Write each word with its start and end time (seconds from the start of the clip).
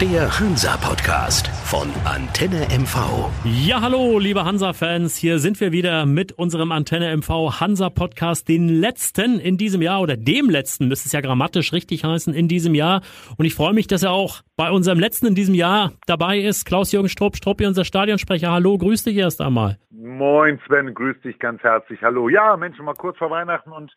Der 0.00 0.40
Hansa-Podcast 0.40 1.48
von 1.66 1.86
Antenne 2.06 2.66
MV. 2.70 3.28
Ja, 3.44 3.82
hallo, 3.82 4.18
liebe 4.18 4.46
Hansa-Fans. 4.46 5.14
Hier 5.14 5.38
sind 5.38 5.60
wir 5.60 5.72
wieder 5.72 6.06
mit 6.06 6.32
unserem 6.32 6.72
Antenne 6.72 7.14
MV 7.14 7.60
Hansa-Podcast, 7.60 8.48
den 8.48 8.70
letzten 8.70 9.38
in 9.38 9.58
diesem 9.58 9.82
Jahr 9.82 10.00
oder 10.00 10.16
dem 10.16 10.48
letzten, 10.48 10.88
müsste 10.88 11.08
es 11.08 11.12
ja 11.12 11.20
grammatisch 11.20 11.74
richtig 11.74 12.02
heißen, 12.02 12.32
in 12.32 12.48
diesem 12.48 12.74
Jahr. 12.74 13.02
Und 13.36 13.44
ich 13.44 13.54
freue 13.54 13.74
mich, 13.74 13.88
dass 13.88 14.02
er 14.02 14.12
auch 14.12 14.40
bei 14.56 14.70
unserem 14.70 14.98
letzten 14.98 15.26
in 15.26 15.34
diesem 15.34 15.54
Jahr 15.54 15.92
dabei 16.06 16.38
ist. 16.38 16.64
Klaus-Jürgen 16.64 17.10
Strupp, 17.10 17.36
Struppi, 17.36 17.66
unser 17.66 17.84
Stadionsprecher. 17.84 18.50
Hallo, 18.50 18.78
grüß 18.78 19.04
dich 19.04 19.18
erst 19.18 19.42
einmal. 19.42 19.76
Moin, 19.90 20.58
Sven, 20.66 20.94
grüß 20.94 21.20
dich 21.20 21.38
ganz 21.38 21.62
herzlich. 21.62 22.00
Hallo. 22.00 22.30
Ja, 22.30 22.56
Menschen, 22.56 22.86
mal 22.86 22.94
kurz 22.94 23.18
vor 23.18 23.30
Weihnachten 23.30 23.70
und 23.70 23.92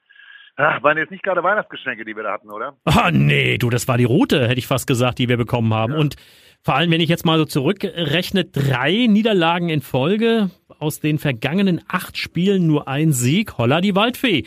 Ach, 0.55 0.83
waren 0.83 0.97
jetzt 0.97 1.09
nicht 1.09 1.23
gerade 1.23 1.43
Weihnachtsgeschenke, 1.43 2.05
die 2.05 2.15
wir 2.15 2.23
da 2.23 2.33
hatten, 2.33 2.51
oder? 2.51 2.77
Ah, 2.86 3.09
nee, 3.11 3.57
du, 3.57 3.69
das 3.69 3.88
war 3.88 3.97
die 3.97 4.04
Route, 4.04 4.47
hätte 4.47 4.59
ich 4.59 4.68
fast 4.68 4.86
gesagt, 4.86 5.18
die 5.18 5.27
wir 5.27 5.37
bekommen 5.37 5.73
haben. 5.73 5.93
Ja. 5.93 6.00
Und 6.00 6.15
vor 6.61 6.75
allem, 6.75 6.91
wenn 6.91 7.01
ich 7.01 7.09
jetzt 7.09 7.25
mal 7.25 7.37
so 7.37 7.45
zurückrechne, 7.45 8.45
drei 8.45 9.07
Niederlagen 9.07 9.69
in 9.69 9.81
Folge, 9.81 10.51
aus 10.79 11.00
den 11.00 11.18
vergangenen 11.18 11.81
acht 11.87 12.18
Spielen 12.18 12.68
nur 12.68 12.87
ein 12.87 13.11
Sieg, 13.14 13.57
holla 13.57 13.81
die 13.81 13.95
Waldfee. 13.95 14.45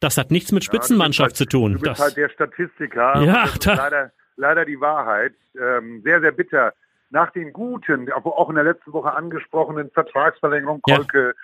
Das 0.00 0.18
hat 0.18 0.30
nichts 0.30 0.52
mit 0.52 0.64
Spitzenmannschaft 0.64 1.32
ja, 1.32 1.36
zu 1.36 1.46
tun. 1.46 1.74
Du 1.74 1.80
bist 1.80 1.92
das, 1.92 2.00
halt 2.00 2.16
der 2.16 2.28
Statistiker. 2.28 3.22
Ja, 3.22 3.44
das 3.44 3.54
ist 3.54 3.66
leider, 3.66 4.12
leider 4.36 4.64
die 4.64 4.80
Wahrheit. 4.80 5.34
Ähm, 5.58 6.02
sehr, 6.04 6.20
sehr 6.20 6.32
bitter. 6.32 6.74
Nach 7.10 7.30
den 7.30 7.52
guten, 7.52 8.10
auch 8.12 8.48
in 8.50 8.56
der 8.56 8.64
letzten 8.64 8.92
Woche 8.92 9.12
angesprochenen 9.12 9.90
Vertragsverlängerung, 9.90 10.82
Kolke, 10.82 11.34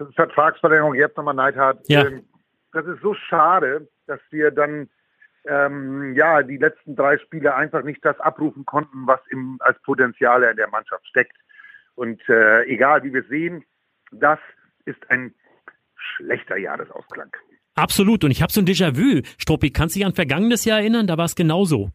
ja. 0.00 0.06
Vertragsverlängerung, 0.16 0.94
jetzt 0.94 1.16
nochmal 1.16 1.34
Neidhardt, 1.34 1.88
ja. 1.88 2.06
ähm, 2.06 2.24
das 2.72 2.86
ist 2.86 3.00
so 3.02 3.14
schade, 3.14 3.88
dass 4.06 4.20
wir 4.30 4.50
dann 4.50 4.88
ähm, 5.44 6.14
ja 6.14 6.42
die 6.42 6.56
letzten 6.56 6.96
drei 6.96 7.18
Spiele 7.18 7.54
einfach 7.54 7.82
nicht 7.82 8.04
das 8.04 8.18
abrufen 8.20 8.64
konnten, 8.64 9.06
was 9.06 9.20
im, 9.30 9.58
als 9.60 9.80
Potenzial 9.82 10.42
in 10.44 10.56
der 10.56 10.68
Mannschaft 10.68 11.06
steckt. 11.06 11.36
Und 11.94 12.20
äh, 12.28 12.64
egal 12.64 13.02
wie 13.04 13.12
wir 13.12 13.24
sehen, 13.24 13.64
das 14.10 14.38
ist 14.84 15.10
ein 15.10 15.34
schlechter 16.16 16.56
Jahresausklang. 16.56 17.30
Absolut. 17.74 18.24
Und 18.24 18.30
ich 18.30 18.42
habe 18.42 18.52
so 18.52 18.60
ein 18.60 18.66
Déjà-vu. 18.66 19.22
Struppi, 19.38 19.70
kannst 19.70 19.94
du 19.94 20.00
dich 20.00 20.06
an 20.06 20.14
vergangenes 20.14 20.64
Jahr 20.64 20.80
erinnern? 20.80 21.06
Da 21.06 21.16
war 21.16 21.24
es 21.24 21.34
genauso. 21.34 21.90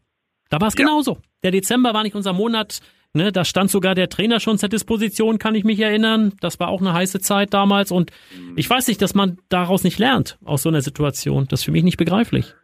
Da 0.50 0.60
war 0.60 0.68
es 0.68 0.74
ja. 0.74 0.84
genauso. 0.84 1.18
Der 1.42 1.50
Dezember 1.50 1.94
war 1.94 2.02
nicht 2.02 2.16
unser 2.16 2.32
Monat. 2.32 2.80
Ne, 3.14 3.32
da 3.32 3.44
stand 3.44 3.70
sogar 3.70 3.94
der 3.94 4.10
Trainer 4.10 4.38
schon 4.38 4.58
zur 4.58 4.68
Disposition, 4.68 5.38
kann 5.38 5.54
ich 5.54 5.64
mich 5.64 5.80
erinnern. 5.80 6.34
Das 6.40 6.60
war 6.60 6.68
auch 6.68 6.80
eine 6.80 6.92
heiße 6.92 7.20
Zeit 7.20 7.54
damals. 7.54 7.90
Und 7.90 8.12
ich 8.54 8.68
weiß 8.68 8.86
nicht, 8.86 9.00
dass 9.00 9.14
man 9.14 9.38
daraus 9.48 9.82
nicht 9.82 9.98
lernt, 9.98 10.38
aus 10.44 10.62
so 10.62 10.68
einer 10.68 10.82
Situation. 10.82 11.46
Das 11.48 11.60
ist 11.60 11.64
für 11.64 11.72
mich 11.72 11.84
nicht 11.84 11.96
begreiflich. 11.96 12.54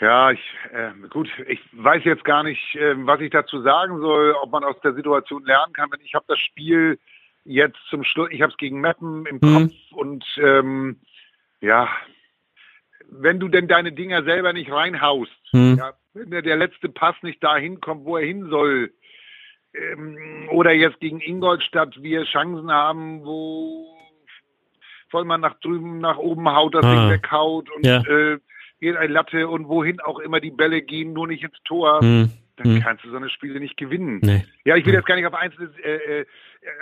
Ja, 0.00 0.30
ich, 0.32 0.40
äh, 0.72 0.90
gut, 1.10 1.28
ich 1.46 1.60
weiß 1.72 2.02
jetzt 2.04 2.24
gar 2.24 2.42
nicht, 2.42 2.74
äh, 2.74 2.94
was 3.06 3.20
ich 3.20 3.30
dazu 3.30 3.62
sagen 3.62 4.00
soll, 4.00 4.34
ob 4.40 4.50
man 4.50 4.64
aus 4.64 4.80
der 4.82 4.94
Situation 4.94 5.44
lernen 5.44 5.72
kann. 5.72 5.90
Wenn 5.92 6.00
ich 6.00 6.14
habe 6.14 6.24
das 6.26 6.40
Spiel 6.40 6.98
jetzt 7.44 7.78
zum 7.88 8.02
Schluss, 8.04 8.28
ich 8.32 8.42
habe 8.42 8.50
es 8.50 8.58
gegen 8.58 8.80
Meppen 8.80 9.26
im 9.26 9.38
mhm. 9.40 9.54
Kopf 9.54 9.72
und 9.92 10.24
ähm, 10.38 11.00
ja, 11.60 11.88
wenn 13.08 13.38
du 13.38 13.48
denn 13.48 13.68
deine 13.68 13.92
Dinger 13.92 14.24
selber 14.24 14.52
nicht 14.52 14.72
reinhaust, 14.72 15.30
mhm. 15.52 15.76
ja, 15.78 15.92
wenn 16.14 16.30
der 16.30 16.56
letzte 16.56 16.88
Pass 16.88 17.14
nicht 17.22 17.42
dahin 17.42 17.80
kommt, 17.80 18.04
wo 18.04 18.16
er 18.16 18.26
hin 18.26 18.48
soll, 18.48 18.92
ähm, 19.74 20.48
oder 20.50 20.72
jetzt 20.72 21.00
gegen 21.00 21.20
Ingolstadt 21.20 22.02
wir 22.02 22.24
Chancen 22.24 22.70
haben, 22.70 23.24
wo 23.24 23.96
Vollmann 25.10 25.40
nach 25.40 25.58
drüben, 25.60 25.98
nach 25.98 26.18
oben 26.18 26.48
haut, 26.48 26.74
das 26.74 26.84
ah. 26.84 26.94
Ding 26.94 27.10
weghaut 27.10 27.70
und 27.70 27.86
ja. 27.86 28.02
äh, 28.02 28.38
geht 28.80 28.96
ein 28.96 29.10
Latte 29.10 29.48
und 29.48 29.68
wohin 29.68 30.00
auch 30.00 30.18
immer 30.18 30.40
die 30.40 30.50
Bälle 30.50 30.82
gehen, 30.82 31.12
nur 31.12 31.28
nicht 31.28 31.44
ins 31.44 31.62
Tor. 31.64 32.00
Hm. 32.00 32.30
Dann 32.56 32.74
hm. 32.74 32.82
kannst 32.82 33.04
du 33.04 33.10
so 33.10 33.16
eine 33.16 33.30
Spiele 33.30 33.60
nicht 33.60 33.76
gewinnen. 33.76 34.20
Nee. 34.22 34.44
Ja, 34.64 34.76
ich 34.76 34.84
will 34.84 34.92
hm. 34.92 34.98
jetzt 34.98 35.06
gar 35.06 35.14
nicht 35.14 35.26
auf 35.26 35.34
einzelne, 35.34 35.70
äh, 35.82 36.20
äh, 36.20 36.26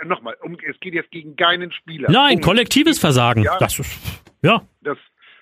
nochmal, 0.05 0.35
um, 0.41 0.57
es 0.67 0.79
geht 0.79 0.93
jetzt 0.93 1.11
gegen 1.11 1.35
keinen 1.35 1.71
Spieler. 1.71 2.09
Nein, 2.11 2.37
um, 2.37 2.41
kollektives 2.41 2.99
Versagen. 2.99 3.43
Ja, 3.43 3.57
das 3.57 3.79
ist, 3.79 4.23
ja. 4.41 4.61
Das, 4.81 4.97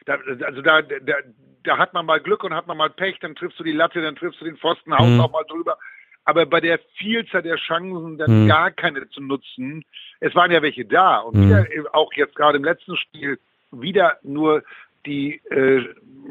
da, 0.06 0.18
also 0.46 0.62
da, 0.62 0.82
da, 0.82 1.16
da 1.64 1.78
hat 1.78 1.94
man 1.94 2.06
mal 2.06 2.20
Glück 2.20 2.44
und 2.44 2.54
hat 2.54 2.68
man 2.68 2.78
mal 2.78 2.90
Pech, 2.90 3.18
dann 3.22 3.36
triffst 3.36 3.60
du 3.60 3.64
die 3.64 3.72
Latte, 3.72 4.02
dann 4.02 4.16
triffst 4.16 4.40
du 4.40 4.46
den 4.46 4.58
Pfosten, 4.58 4.94
haust 4.94 5.10
hm. 5.10 5.22
auch 5.22 5.32
mal 5.32 5.46
drüber 5.48 5.78
aber 6.26 6.46
bei 6.46 6.62
der 6.62 6.80
Vielzahl 6.96 7.42
der 7.42 7.58
Chancen 7.58 8.18
dann 8.18 8.44
mhm. 8.44 8.48
gar 8.48 8.72
keine 8.72 9.10
zu 9.10 9.22
nutzen. 9.22 9.84
Es 10.20 10.36
waren 10.36 10.52
ja 10.52 10.62
welche 10.62 10.86
da 10.86 11.18
und 11.18 11.36
mhm. 11.36 11.46
wieder, 11.46 11.66
auch 11.94 12.14
jetzt 12.14 12.36
gerade 12.36 12.58
im 12.58 12.64
letzten 12.64 12.96
Spiel 12.98 13.40
wieder 13.72 14.18
nur 14.24 14.64
die 15.06 15.42
äh, 15.50 15.86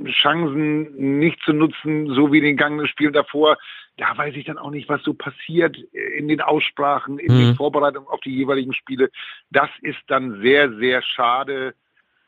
Chancen 0.07 1.19
nicht 1.19 1.41
zu 1.43 1.53
nutzen, 1.53 2.15
so 2.15 2.33
wie 2.33 2.39
in 2.39 2.45
den 2.45 2.57
gangenen 2.57 2.87
Spielen 2.87 3.13
davor. 3.13 3.57
Da 3.97 4.17
weiß 4.17 4.37
ich 4.37 4.45
dann 4.45 4.59
auch 4.59 4.71
nicht, 4.71 4.89
was 4.89 5.03
so 5.03 5.15
passiert 5.15 5.77
in 5.77 6.29
den 6.29 6.41
Aussprachen, 6.41 7.19
in 7.19 7.35
mhm. 7.35 7.39
den 7.39 7.55
Vorbereitungen 7.57 8.09
auf 8.09 8.21
die 8.21 8.35
jeweiligen 8.35 8.75
Spiele. 8.75 9.11
Das 9.51 9.71
ist 9.83 9.99
dann 10.07 10.41
sehr, 10.41 10.73
sehr 10.75 11.03
schade 11.03 11.75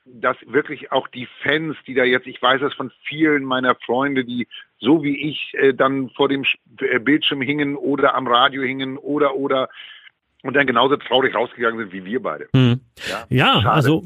dass 0.04 0.36
wirklich 0.46 0.92
auch 0.92 1.08
die 1.08 1.28
Fans, 1.42 1.76
die 1.86 1.94
da 1.94 2.04
jetzt, 2.04 2.26
ich 2.26 2.40
weiß 2.40 2.60
das 2.60 2.74
von 2.74 2.90
vielen 3.04 3.44
meiner 3.44 3.74
Freunde, 3.74 4.24
die 4.24 4.48
so 4.78 5.02
wie 5.02 5.28
ich 5.30 5.52
äh, 5.54 5.74
dann 5.74 6.10
vor 6.10 6.28
dem 6.28 6.44
äh, 6.80 6.98
Bildschirm 6.98 7.42
hingen 7.42 7.76
oder 7.76 8.14
am 8.14 8.26
Radio 8.26 8.62
hingen 8.62 8.96
oder 8.96 9.34
oder 9.34 9.68
und 10.42 10.54
dann 10.54 10.66
genauso 10.66 10.96
traurig 10.96 11.34
rausgegangen 11.34 11.78
sind 11.78 11.92
wie 11.92 12.04
wir 12.04 12.22
beide. 12.22 12.48
Hm. 12.54 12.80
Ja, 13.08 13.26
ja 13.28 13.70
also 13.70 14.04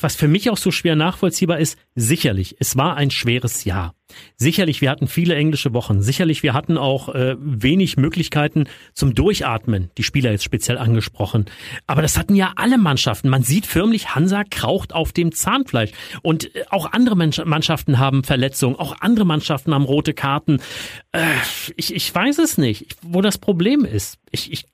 was 0.00 0.16
für 0.16 0.28
mich 0.28 0.50
auch 0.50 0.56
so 0.56 0.70
schwer 0.70 0.96
nachvollziehbar 0.96 1.58
ist, 1.58 1.78
sicherlich, 1.94 2.56
es 2.58 2.76
war 2.76 2.96
ein 2.96 3.10
schweres 3.10 3.64
Jahr. 3.64 3.94
Sicherlich, 4.36 4.80
wir 4.80 4.90
hatten 4.90 5.08
viele 5.08 5.34
englische 5.34 5.72
Wochen. 5.74 6.00
Sicherlich, 6.00 6.42
wir 6.42 6.54
hatten 6.54 6.78
auch 6.78 7.08
äh, 7.08 7.36
wenig 7.38 7.96
Möglichkeiten 7.96 8.64
zum 8.92 9.14
Durchatmen, 9.14 9.90
die 9.98 10.04
Spieler 10.04 10.30
jetzt 10.30 10.44
speziell 10.44 10.78
angesprochen. 10.78 11.46
Aber 11.86 12.02
das 12.02 12.16
hatten 12.16 12.34
ja 12.34 12.52
alle 12.56 12.78
Mannschaften. 12.78 13.28
Man 13.28 13.42
sieht 13.42 13.66
förmlich, 13.66 14.14
Hansa 14.14 14.44
kraucht 14.44 14.92
auf 14.94 15.12
dem 15.12 15.32
Zahnfleisch. 15.32 15.90
Und 16.22 16.54
äh, 16.54 16.64
auch 16.70 16.92
andere 16.92 17.16
Mannschaften 17.16 17.98
haben 17.98 18.22
Verletzungen, 18.22 18.76
auch 18.76 18.96
andere 19.00 19.26
Mannschaften 19.26 19.74
haben 19.74 19.84
rote 19.84 20.14
Karten. 20.14 20.60
Äh, 21.12 21.24
ich, 21.76 21.94
ich 21.94 22.14
weiß 22.14 22.38
es 22.38 22.58
nicht, 22.58 22.96
wo 23.02 23.22
das 23.22 23.38
Problem 23.38 23.84
ist. 23.84 24.18
Ich, 24.30 24.52
ich, 24.52 24.66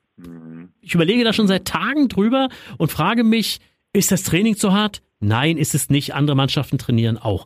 ich 0.81 0.93
überlege 0.93 1.23
da 1.23 1.33
schon 1.33 1.47
seit 1.47 1.65
Tagen 1.65 2.07
drüber 2.07 2.49
und 2.77 2.91
frage 2.91 3.23
mich, 3.23 3.59
ist 3.93 4.11
das 4.11 4.23
Training 4.23 4.55
zu 4.55 4.73
hart? 4.73 5.01
Nein, 5.19 5.57
ist 5.57 5.73
es 5.75 5.89
nicht. 5.89 6.13
Andere 6.13 6.35
Mannschaften 6.35 6.77
trainieren 6.77 7.17
auch. 7.17 7.45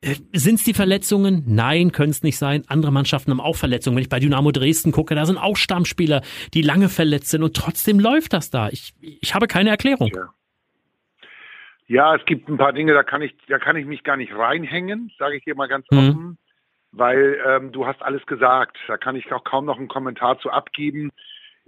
Äh, 0.00 0.14
sind 0.32 0.56
es 0.56 0.64
die 0.64 0.74
Verletzungen? 0.74 1.42
Nein, 1.46 1.90
können 1.90 2.10
es 2.10 2.22
nicht 2.22 2.38
sein. 2.38 2.62
Andere 2.68 2.92
Mannschaften 2.92 3.32
haben 3.32 3.40
auch 3.40 3.56
Verletzungen. 3.56 3.96
Wenn 3.96 4.02
ich 4.02 4.08
bei 4.08 4.20
Dynamo 4.20 4.52
Dresden 4.52 4.92
gucke, 4.92 5.14
da 5.14 5.26
sind 5.26 5.38
auch 5.38 5.56
Stammspieler, 5.56 6.22
die 6.54 6.62
lange 6.62 6.88
verletzt 6.88 7.30
sind 7.30 7.42
und 7.42 7.56
trotzdem 7.56 7.98
läuft 7.98 8.32
das 8.32 8.50
da. 8.50 8.68
Ich, 8.68 8.94
ich 9.00 9.34
habe 9.34 9.48
keine 9.48 9.70
Erklärung. 9.70 10.10
Ja. 10.14 10.28
ja. 11.86 12.14
es 12.14 12.24
gibt 12.26 12.48
ein 12.48 12.58
paar 12.58 12.72
Dinge, 12.72 12.92
da 12.92 13.02
kann 13.02 13.22
ich, 13.22 13.34
da 13.48 13.58
kann 13.58 13.76
ich 13.76 13.86
mich 13.86 14.04
gar 14.04 14.16
nicht 14.16 14.32
reinhängen, 14.32 15.10
sage 15.18 15.36
ich 15.36 15.44
dir 15.44 15.56
mal 15.56 15.68
ganz 15.68 15.86
mhm. 15.90 15.98
offen, 15.98 16.38
weil 16.92 17.40
ähm, 17.44 17.72
du 17.72 17.86
hast 17.86 18.00
alles 18.02 18.24
gesagt. 18.26 18.76
Da 18.86 18.98
kann 18.98 19.16
ich 19.16 19.32
auch 19.32 19.42
kaum 19.42 19.64
noch 19.64 19.78
einen 19.78 19.88
Kommentar 19.88 20.38
zu 20.38 20.50
abgeben. 20.50 21.10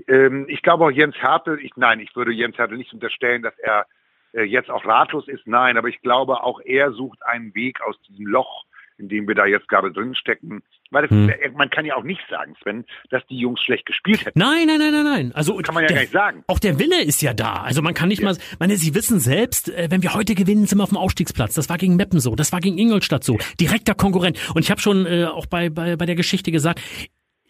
Ähm, 0.06 0.46
ich 0.48 0.62
glaube 0.62 0.84
auch 0.84 0.90
Jens 0.90 1.16
Hertel, 1.16 1.58
ich, 1.58 1.72
nein, 1.74 1.98
ich 1.98 2.14
würde 2.14 2.30
Jens 2.30 2.56
Hertel 2.58 2.78
nicht 2.78 2.92
unterstellen, 2.92 3.42
dass 3.42 3.58
er 3.58 3.86
jetzt 4.32 4.70
auch 4.70 4.84
ratlos 4.84 5.28
ist, 5.28 5.46
nein, 5.46 5.76
aber 5.76 5.88
ich 5.88 6.00
glaube, 6.02 6.42
auch 6.42 6.60
er 6.64 6.92
sucht 6.92 7.18
einen 7.24 7.54
Weg 7.54 7.80
aus 7.80 7.96
diesem 8.08 8.26
Loch, 8.26 8.64
in 9.00 9.08
dem 9.08 9.26
wir 9.26 9.34
da 9.34 9.46
jetzt 9.46 9.66
gerade 9.68 9.90
drin 9.90 10.14
stecken. 10.14 10.62
Weil 10.90 11.06
das, 11.06 11.10
hm. 11.10 11.32
man 11.54 11.70
kann 11.70 11.86
ja 11.86 11.96
auch 11.96 12.02
nicht 12.02 12.20
sagen, 12.28 12.54
Sven, 12.62 12.84
dass 13.10 13.24
die 13.28 13.38
Jungs 13.38 13.60
schlecht 13.60 13.86
gespielt 13.86 14.26
hätten. 14.26 14.38
Nein, 14.38 14.66
nein, 14.66 14.78
nein, 14.78 14.92
nein, 14.92 15.04
nein. 15.04 15.32
Also 15.34 15.56
kann 15.56 15.74
man 15.74 15.84
ja 15.84 15.88
der, 15.88 15.96
gar 15.96 16.02
nicht 16.02 16.12
sagen. 16.12 16.44
Auch 16.48 16.58
der 16.58 16.78
Wille 16.78 17.02
ist 17.02 17.22
ja 17.22 17.32
da. 17.32 17.62
Also 17.62 17.80
man 17.80 17.94
kann 17.94 18.08
nicht 18.08 18.20
ja. 18.20 18.26
mal, 18.26 18.36
meine, 18.58 18.76
Sie 18.76 18.94
wissen 18.94 19.20
selbst, 19.20 19.68
äh, 19.70 19.88
wenn 19.90 20.02
wir 20.02 20.14
heute 20.14 20.34
gewinnen, 20.34 20.66
sind 20.66 20.78
wir 20.78 20.82
auf 20.82 20.90
dem 20.90 20.98
Ausstiegsplatz. 20.98 21.54
Das 21.54 21.68
war 21.68 21.78
gegen 21.78 21.96
Meppen 21.96 22.20
so, 22.20 22.34
das 22.34 22.52
war 22.52 22.60
gegen 22.60 22.76
Ingolstadt 22.76 23.24
so. 23.24 23.38
Direkter 23.58 23.94
Konkurrent. 23.94 24.38
Und 24.54 24.62
ich 24.62 24.70
habe 24.70 24.80
schon 24.80 25.06
äh, 25.06 25.24
auch 25.24 25.46
bei, 25.46 25.70
bei, 25.70 25.96
bei 25.96 26.06
der 26.06 26.16
Geschichte 26.16 26.52
gesagt, 26.52 26.80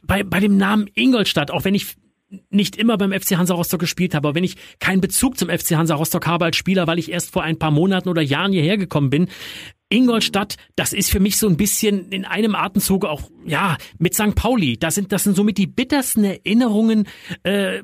bei, 0.02 0.22
bei 0.22 0.40
dem 0.40 0.56
Namen 0.56 0.88
Ingolstadt, 0.94 1.50
auch 1.50 1.64
wenn 1.64 1.74
ich 1.74 1.96
nicht 2.50 2.76
immer 2.76 2.96
beim 2.96 3.12
FC 3.12 3.36
Hansa 3.36 3.54
Rostock 3.54 3.80
gespielt 3.80 4.14
habe, 4.14 4.28
aber 4.28 4.34
wenn 4.34 4.44
ich 4.44 4.56
keinen 4.78 5.00
Bezug 5.00 5.38
zum 5.38 5.48
FC 5.48 5.72
Hansa 5.72 5.94
Rostock 5.94 6.26
habe 6.26 6.44
als 6.44 6.56
Spieler, 6.56 6.86
weil 6.86 6.98
ich 6.98 7.10
erst 7.10 7.32
vor 7.32 7.42
ein 7.42 7.58
paar 7.58 7.70
Monaten 7.70 8.08
oder 8.08 8.22
Jahren 8.22 8.52
hierher 8.52 8.78
gekommen 8.78 9.10
bin, 9.10 9.28
Ingolstadt, 9.88 10.56
das 10.76 10.92
ist 10.92 11.10
für 11.10 11.18
mich 11.18 11.36
so 11.36 11.48
ein 11.48 11.56
bisschen 11.56 12.10
in 12.10 12.24
einem 12.24 12.54
Atemzug 12.54 13.04
auch, 13.04 13.22
ja, 13.44 13.76
mit 13.98 14.14
St. 14.14 14.36
Pauli. 14.36 14.78
Das 14.78 14.94
sind, 14.94 15.10
das 15.10 15.24
sind 15.24 15.34
somit 15.34 15.58
die 15.58 15.66
bittersten 15.66 16.22
Erinnerungen, 16.22 17.08
äh, 17.42 17.82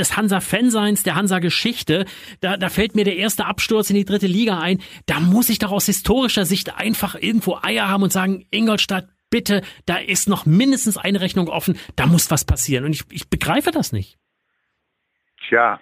des 0.00 0.16
Hansa-Fanseins, 0.16 1.02
der 1.02 1.14
Hansa-Geschichte, 1.14 2.06
da, 2.40 2.56
da 2.56 2.68
fällt 2.68 2.96
mir 2.96 3.04
der 3.04 3.16
erste 3.16 3.46
Absturz 3.46 3.90
in 3.90 3.96
die 3.96 4.04
dritte 4.04 4.26
Liga 4.26 4.58
ein. 4.58 4.80
Da 5.06 5.20
muss 5.20 5.48
ich 5.48 5.58
doch 5.58 5.72
aus 5.72 5.86
historischer 5.86 6.46
Sicht 6.46 6.74
einfach 6.74 7.14
irgendwo 7.14 7.58
Eier 7.62 7.88
haben 7.88 8.02
und 8.02 8.12
sagen, 8.12 8.46
Ingolstadt, 8.50 9.08
bitte, 9.30 9.62
da 9.86 9.96
ist 9.96 10.28
noch 10.28 10.44
mindestens 10.44 10.96
eine 10.98 11.20
Rechnung 11.20 11.48
offen, 11.48 11.78
da 11.96 12.06
muss 12.06 12.30
was 12.30 12.44
passieren. 12.44 12.84
Und 12.84 12.92
ich, 12.92 13.04
ich 13.10 13.30
begreife 13.30 13.70
das 13.70 13.92
nicht. 13.92 14.18
Tja, 15.48 15.80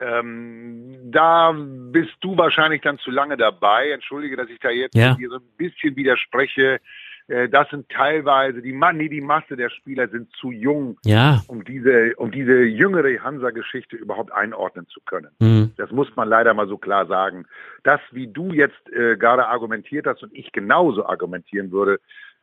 ähm, 0.00 1.10
da 1.10 1.52
bist 1.52 2.14
du 2.20 2.36
wahrscheinlich 2.36 2.82
dann 2.82 2.98
zu 2.98 3.10
lange 3.10 3.36
dabei. 3.36 3.90
Entschuldige, 3.90 4.36
dass 4.36 4.48
ich 4.48 4.60
da 4.60 4.70
jetzt 4.70 4.94
ja. 4.94 5.16
hier 5.16 5.28
so 5.28 5.36
ein 5.36 5.56
bisschen 5.56 5.96
widerspreche. 5.96 6.78
äh, 7.26 7.48
das 7.48 7.68
sind 7.70 7.88
teilweise 7.88 8.62
die 8.62 8.72
nee, 8.72 9.08
die 9.08 9.20
Masse 9.20 9.56
der 9.56 9.70
Spieler 9.70 10.08
sind 10.08 10.30
zu 10.36 10.52
jung, 10.52 10.98
ja. 11.04 11.42
um 11.48 11.64
diese 11.64 12.14
um 12.16 12.30
diese 12.30 12.62
jüngere 12.62 13.22
Hansa-Geschichte 13.22 13.96
überhaupt 13.96 14.32
einordnen 14.32 14.86
zu 14.86 15.00
können. 15.04 15.30
Mhm. 15.40 15.72
Das 15.76 15.90
muss 15.90 16.14
man 16.14 16.28
leider 16.28 16.54
mal 16.54 16.68
so 16.68 16.78
klar 16.78 17.06
sagen. 17.06 17.46
Das, 17.82 18.00
wie 18.12 18.28
du 18.28 18.52
jetzt 18.52 18.88
äh, 18.92 19.16
gerade 19.16 19.48
argumentiert 19.48 20.06
hast 20.06 20.22
und 20.22 20.32
ich 20.32 20.52
genauso 20.52 21.06
argumentieren 21.06 21.72
würde, 21.72 21.98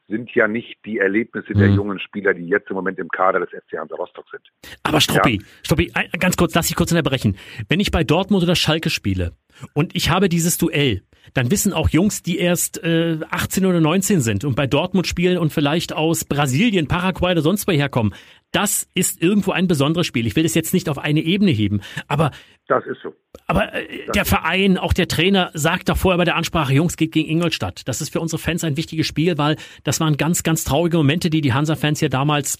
sind 0.07 0.29
ja 0.35 0.47
nicht 0.47 0.77
die 0.85 0.99
Erlebnisse 0.99 1.53
der 1.53 1.69
mhm. 1.69 1.75
jungen 1.75 1.99
Spieler, 1.99 2.33
die 2.33 2.45
jetzt 2.45 2.69
im 2.69 2.75
Moment 2.75 2.99
im 2.99 3.09
Kader 3.09 3.39
des 3.39 3.49
FC 3.49 3.77
Hansa 3.77 3.95
Rostock 3.95 4.25
sind. 4.29 4.43
Aber 4.83 5.01
Struppi, 5.01 5.39
ja. 5.41 5.47
Struppi, 5.63 5.91
ganz 6.19 6.37
kurz, 6.37 6.53
lass 6.53 6.69
ich 6.69 6.75
kurz 6.75 6.91
unterbrechen. 6.91 7.37
Wenn 7.69 7.79
ich 7.79 7.91
bei 7.91 8.03
Dortmund 8.03 8.43
oder 8.43 8.55
Schalke 8.55 8.89
spiele 8.89 9.33
und 9.73 9.95
ich 9.95 10.09
habe 10.09 10.29
dieses 10.29 10.57
Duell, 10.57 11.01
dann 11.33 11.49
wissen 11.49 11.73
auch 11.73 11.89
Jungs, 11.89 12.21
die 12.21 12.37
erst 12.37 12.83
äh, 12.83 13.17
18 13.29 13.65
oder 13.65 13.81
19 13.81 14.21
sind 14.21 14.45
und 14.45 14.55
bei 14.55 14.67
Dortmund 14.67 15.07
spielen 15.07 15.37
und 15.37 15.51
vielleicht 15.51 15.93
aus 15.93 16.23
Brasilien, 16.23 16.87
Paraguay 16.87 17.31
oder 17.31 17.41
sonst 17.41 17.67
woher 17.67 17.89
kommen, 17.89 18.13
das 18.55 18.87
ist 18.93 19.21
irgendwo 19.21 19.51
ein 19.51 19.67
besonderes 19.67 20.07
Spiel. 20.07 20.25
Ich 20.25 20.35
will 20.35 20.43
das 20.43 20.55
jetzt 20.55 20.73
nicht 20.73 20.87
auf 20.87 20.97
eine 20.97 21.19
Ebene 21.19 21.51
heben, 21.51 21.81
aber 22.07 22.31
das 22.67 22.85
ist 22.85 23.01
so. 23.03 23.13
Aber 23.47 23.73
äh, 23.73 24.07
der 24.13 24.25
Verein, 24.25 24.77
auch 24.77 24.93
der 24.93 25.07
Trainer 25.07 25.51
sagt 25.53 25.89
vorher 25.95 26.17
bei 26.17 26.23
der 26.23 26.35
Ansprache, 26.35 26.73
Jungs, 26.73 26.95
geht 26.95 27.11
gegen 27.11 27.29
Ingolstadt. 27.29 27.87
Das 27.87 28.01
ist 28.01 28.11
für 28.11 28.21
unsere 28.21 28.41
Fans 28.41 28.63
ein 28.63 28.77
wichtiges 28.77 29.05
Spiel, 29.05 29.37
weil 29.37 29.57
das 29.83 29.99
waren 29.99 30.17
ganz, 30.17 30.43
ganz 30.43 30.63
traurige 30.63 30.97
Momente, 30.97 31.29
die 31.29 31.41
die 31.41 31.53
Hansa-Fans 31.53 31.99
hier 31.99 32.09
damals 32.09 32.57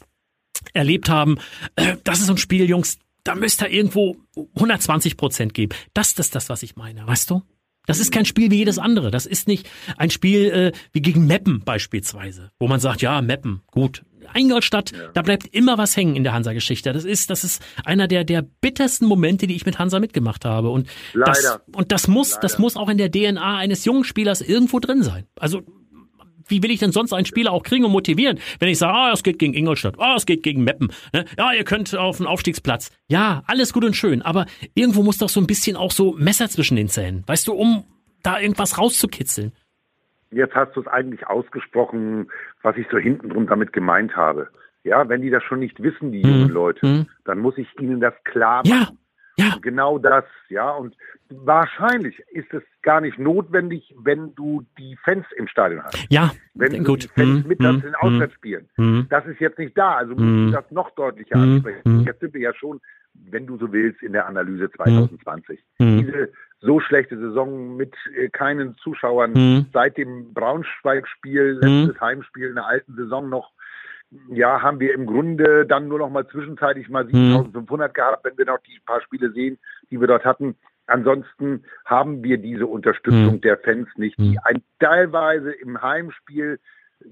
erlebt 0.74 1.10
haben. 1.10 1.38
Äh, 1.76 1.96
das 2.04 2.20
ist 2.20 2.30
ein 2.30 2.38
Spiel, 2.38 2.70
Jungs, 2.70 3.00
da 3.24 3.34
müsste 3.34 3.66
er 3.66 3.72
irgendwo 3.72 4.18
120 4.56 5.18
Prozent 5.18 5.54
geben. 5.54 5.74
Das 5.94 6.14
ist 6.14 6.36
das, 6.36 6.50
was 6.50 6.62
ich 6.62 6.76
meine, 6.76 7.08
weißt 7.08 7.30
du? 7.30 7.42
Das 7.86 8.00
ist 8.00 8.12
kein 8.12 8.26
Spiel 8.26 8.52
wie 8.52 8.58
jedes 8.58 8.80
andere. 8.80 9.12
Das 9.12 9.26
ist 9.26 9.48
nicht 9.48 9.68
ein 9.98 10.10
Spiel 10.10 10.46
äh, 10.46 10.72
wie 10.92 11.02
gegen 11.02 11.28
Meppen 11.28 11.62
beispielsweise, 11.64 12.52
wo 12.60 12.68
man 12.68 12.80
sagt, 12.80 13.02
ja, 13.02 13.22
Meppen, 13.22 13.62
gut. 13.72 14.04
Ingolstadt, 14.34 14.92
ja. 14.92 15.10
da 15.14 15.22
bleibt 15.22 15.48
immer 15.48 15.78
was 15.78 15.96
hängen 15.96 16.16
in 16.16 16.24
der 16.24 16.34
Hansa-Geschichte. 16.34 16.92
Das 16.94 17.06
ist, 17.06 17.30
das 17.30 17.44
ist 17.44 17.62
einer 17.84 18.08
der, 18.08 18.24
der 18.24 18.42
bittersten 18.42 19.06
Momente, 19.06 19.48
die 19.48 19.56
ich 19.56 19.66
mit 19.66 19.78
Hansa 19.78 20.00
mitgemacht 20.00 20.46
habe. 20.46 20.70
Und 20.70 20.88
Leider. 21.14 21.32
das, 21.32 21.60
und 21.74 21.92
das 21.92 22.08
muss, 22.08 22.32
Leider. 22.32 22.42
das 22.42 22.60
muss 22.60 22.76
auch 22.76 22.90
in 22.90 22.98
der 22.98 23.12
DNA 23.12 23.58
eines 23.58 23.86
jungen 23.86 24.04
Spielers 24.04 24.42
irgendwo 24.42 24.80
drin 24.80 25.04
sein. 25.04 25.26
Also, 25.40 25.62
wie 26.48 26.62
will 26.64 26.72
ich 26.72 26.80
denn 26.80 26.92
sonst 26.92 27.14
einen 27.14 27.26
Spieler 27.26 27.52
auch 27.52 27.64
kriegen 27.64 27.86
und 27.86 27.92
motivieren, 27.92 28.40
wenn 28.60 28.70
ich 28.70 28.78
sage, 28.78 28.94
ah, 28.94 29.12
es 29.14 29.24
geht 29.24 29.40
gegen 29.40 29.54
Ingolstadt, 29.54 29.96
ah, 30.00 30.16
es 30.16 30.26
geht 30.26 30.44
gegen 30.44 30.64
Meppen, 30.64 30.92
ne? 31.14 31.26
ja, 31.38 31.54
ihr 31.54 31.64
könnt 31.64 31.96
auf 31.96 32.18
den 32.18 32.28
Aufstiegsplatz. 32.28 32.92
Ja, 33.08 33.44
alles 33.48 33.74
gut 33.74 33.84
und 33.84 33.96
schön, 33.96 34.22
aber 34.22 34.46
irgendwo 34.74 35.04
muss 35.04 35.18
doch 35.18 35.30
so 35.30 35.40
ein 35.40 35.48
bisschen 35.48 35.76
auch 35.76 35.92
so 35.92 36.14
Messer 36.14 36.50
zwischen 36.50 36.76
den 36.76 36.88
Zähnen, 36.88 37.24
weißt 37.28 37.48
du, 37.48 37.54
um 37.54 37.86
da 38.24 38.40
irgendwas 38.40 38.78
rauszukitzeln. 38.78 39.52
Jetzt 40.32 40.56
hast 40.56 40.76
du 40.76 40.82
es 40.82 40.88
eigentlich 40.88 41.28
ausgesprochen, 41.28 42.30
was 42.62 42.76
ich 42.78 42.88
so 42.92 42.98
hinten 42.98 43.30
drum 43.30 43.48
damit 43.48 43.72
gemeint 43.72 44.16
habe. 44.16 44.50
Ja, 44.84 45.08
wenn 45.08 45.22
die 45.22 45.30
das 45.30 45.44
schon 45.44 45.60
nicht 45.60 45.82
wissen, 45.82 46.12
die 46.12 46.22
jungen 46.22 46.48
mhm. 46.48 46.54
Leute, 46.54 46.86
mhm. 46.86 47.08
dann 47.24 47.40
muss 47.40 47.58
ich 47.58 47.68
ihnen 47.80 48.00
das 48.00 48.14
klar 48.24 48.62
machen. 48.68 48.70
Ja. 48.70 48.88
Ja. 49.38 49.58
Genau 49.62 49.98
das, 49.98 50.24
ja. 50.50 50.72
Und 50.72 50.96
wahrscheinlich 51.30 52.20
ist 52.32 52.54
es 52.54 52.64
gar 52.82 53.02
nicht 53.02 53.20
notwendig, 53.20 53.94
wenn 53.98 54.34
du 54.36 54.66
die 54.78 54.96
Fans 55.04 55.26
im 55.36 55.48
Stadion 55.48 55.84
hast. 55.84 56.06
Ja, 56.10 56.32
wenn 56.54 56.72
du 56.72 56.84
gut. 56.84 57.04
die 57.04 57.08
Fans 57.08 57.42
hm, 57.42 57.48
mit 57.48 57.60
hm, 57.60 57.84
in 57.86 57.96
Auswärtsspielen. 57.96 58.70
Hm. 58.76 59.08
Das 59.10 59.26
ist 59.26 59.40
jetzt 59.40 59.60
nicht 59.60 59.78
da, 59.78 59.96
also 59.96 60.16
musst 60.16 60.24
du 60.24 60.52
das 60.52 60.72
noch 60.72 60.92
deutlicher 60.92 61.36
ansprechen. 61.36 62.06
Jetzt 62.06 62.22
sind 62.22 62.34
wir 62.34 62.42
ja 62.42 62.54
schon, 62.54 62.80
wenn 63.14 63.46
du 63.46 63.58
so 63.58 63.72
willst, 63.72 64.02
in 64.02 64.14
der 64.14 64.28
Analyse 64.28 64.72
2020. 64.72 65.60
Diese 65.80 66.32
so 66.62 66.80
schlechte 66.80 67.18
Saison 67.18 67.76
mit 67.76 67.94
äh, 68.16 68.30
keinen 68.30 68.76
Zuschauern 68.78 69.68
seit 69.74 69.98
dem 69.98 70.34
Braunschweig-Spiel, 70.34 71.60
letztes 71.62 72.00
Heimspiel 72.00 72.48
in 72.48 72.56
der 72.56 72.66
alten 72.66 72.96
Saison 72.96 73.30
noch 73.30 73.52
ja, 74.30 74.62
haben 74.62 74.80
wir 74.80 74.94
im 74.94 75.06
Grunde 75.06 75.66
dann 75.66 75.88
nur 75.88 76.00
noch 76.00 76.10
mal 76.10 76.28
zwischenzeitlich 76.28 76.90
mal 76.90 77.06
7500 77.06 77.90
mhm. 77.90 77.94
gehabt, 77.94 78.26
wenn 78.26 78.38
wir 78.38 78.46
noch 78.46 78.60
die 78.60 78.80
paar 78.86 79.02
Spiele 79.02 79.32
sehen, 79.32 79.58
die 79.92 80.00
wir 80.00 80.08
dort 80.08 80.26
hatten. 80.26 80.56
Ansonsten 80.88 81.64
haben 81.86 82.24
wir 82.24 82.38
diese 82.38 82.68
Unterstützung 82.68 83.36
mhm. 83.36 83.42
der 83.42 83.58
Fans 83.58 83.88
nicht, 83.96 84.18
die 84.18 84.32
mhm. 84.32 84.40
ein, 84.44 84.64
teilweise 84.80 85.52
im 85.52 85.82
Heimspiel 85.82 86.60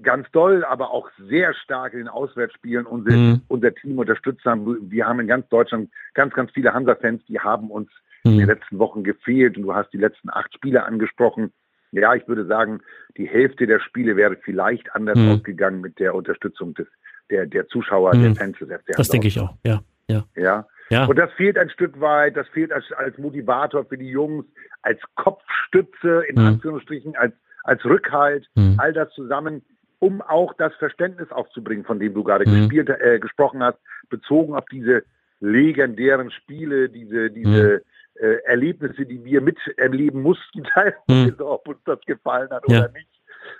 ganz 0.02 0.30
doll, 0.32 0.64
aber 0.64 0.90
auch 0.90 1.10
sehr 1.18 1.54
stark 1.54 1.92
in 1.92 2.00
den 2.00 2.08
Auswärtsspielen 2.08 2.86
unser, 2.86 3.12
mhm. 3.12 3.42
unser 3.48 3.74
Team 3.74 3.98
unterstützt 3.98 4.44
haben. 4.44 4.90
Wir 4.90 5.06
haben 5.06 5.20
in 5.20 5.26
ganz 5.26 5.48
Deutschland 5.48 5.90
ganz, 6.14 6.34
ganz 6.34 6.50
viele 6.52 6.72
Hansa-Fans, 6.72 7.22
die 7.26 7.40
haben 7.40 7.70
uns 7.70 7.90
mhm. 8.24 8.32
in 8.32 8.38
den 8.38 8.48
letzten 8.48 8.78
Wochen 8.78 9.04
gefehlt. 9.04 9.56
Und 9.56 9.64
du 9.64 9.74
hast 9.74 9.92
die 9.92 9.98
letzten 9.98 10.30
acht 10.30 10.52
Spiele 10.54 10.84
angesprochen. 10.84 11.52
Ja, 11.94 12.14
ich 12.14 12.26
würde 12.26 12.46
sagen, 12.46 12.80
die 13.16 13.26
Hälfte 13.26 13.66
der 13.66 13.80
Spiele 13.80 14.16
wäre 14.16 14.36
vielleicht 14.36 14.94
anders 14.94 15.18
mhm. 15.18 15.30
ausgegangen 15.30 15.80
mit 15.80 15.98
der 15.98 16.14
Unterstützung 16.14 16.74
des, 16.74 16.88
der, 17.30 17.46
der 17.46 17.68
Zuschauer, 17.68 18.14
mhm. 18.14 18.22
der 18.22 18.34
Fans 18.34 18.58
des 18.58 18.68
FC 18.68 18.96
Das 18.96 19.08
denke 19.08 19.28
ich 19.28 19.38
auch, 19.38 19.54
ja. 19.64 19.82
Ja. 20.08 20.24
ja. 20.36 20.66
Ja. 20.90 21.06
Und 21.06 21.18
das 21.18 21.32
fehlt 21.32 21.56
ein 21.56 21.70
Stück 21.70 21.98
weit, 22.00 22.36
das 22.36 22.46
fehlt 22.48 22.70
als, 22.70 22.84
als 22.92 23.16
Motivator 23.16 23.86
für 23.86 23.96
die 23.96 24.10
Jungs, 24.10 24.44
als 24.82 25.00
Kopfstütze, 25.14 26.24
in 26.28 26.38
mhm. 26.38 26.46
Anführungsstrichen, 26.46 27.16
als, 27.16 27.32
als 27.62 27.82
Rückhalt, 27.86 28.46
mhm. 28.54 28.74
all 28.76 28.92
das 28.92 29.10
zusammen, 29.14 29.62
um 29.98 30.20
auch 30.20 30.52
das 30.54 30.74
Verständnis 30.74 31.30
aufzubringen, 31.30 31.86
von 31.86 31.98
dem 31.98 32.12
du 32.12 32.22
gerade 32.22 32.48
mhm. 32.48 32.68
gespielt, 32.68 32.90
äh, 32.90 33.18
gesprochen 33.18 33.62
hast, 33.62 33.78
bezogen 34.10 34.54
auf 34.54 34.66
diese 34.70 35.04
legendären 35.40 36.30
Spiele, 36.30 36.90
diese, 36.90 37.30
diese, 37.30 37.82
mhm 37.82 37.93
äh, 38.16 38.36
Erlebnisse, 38.44 39.06
die 39.06 39.24
wir 39.24 39.40
miterleben 39.40 40.22
mussten, 40.22 40.64
teilweise, 40.74 41.38
hm. 41.38 41.40
ob 41.40 41.68
uns 41.68 41.78
das 41.84 42.00
gefallen 42.02 42.50
hat 42.50 42.62
ja. 42.68 42.80
oder 42.80 42.92
nicht. 42.92 43.08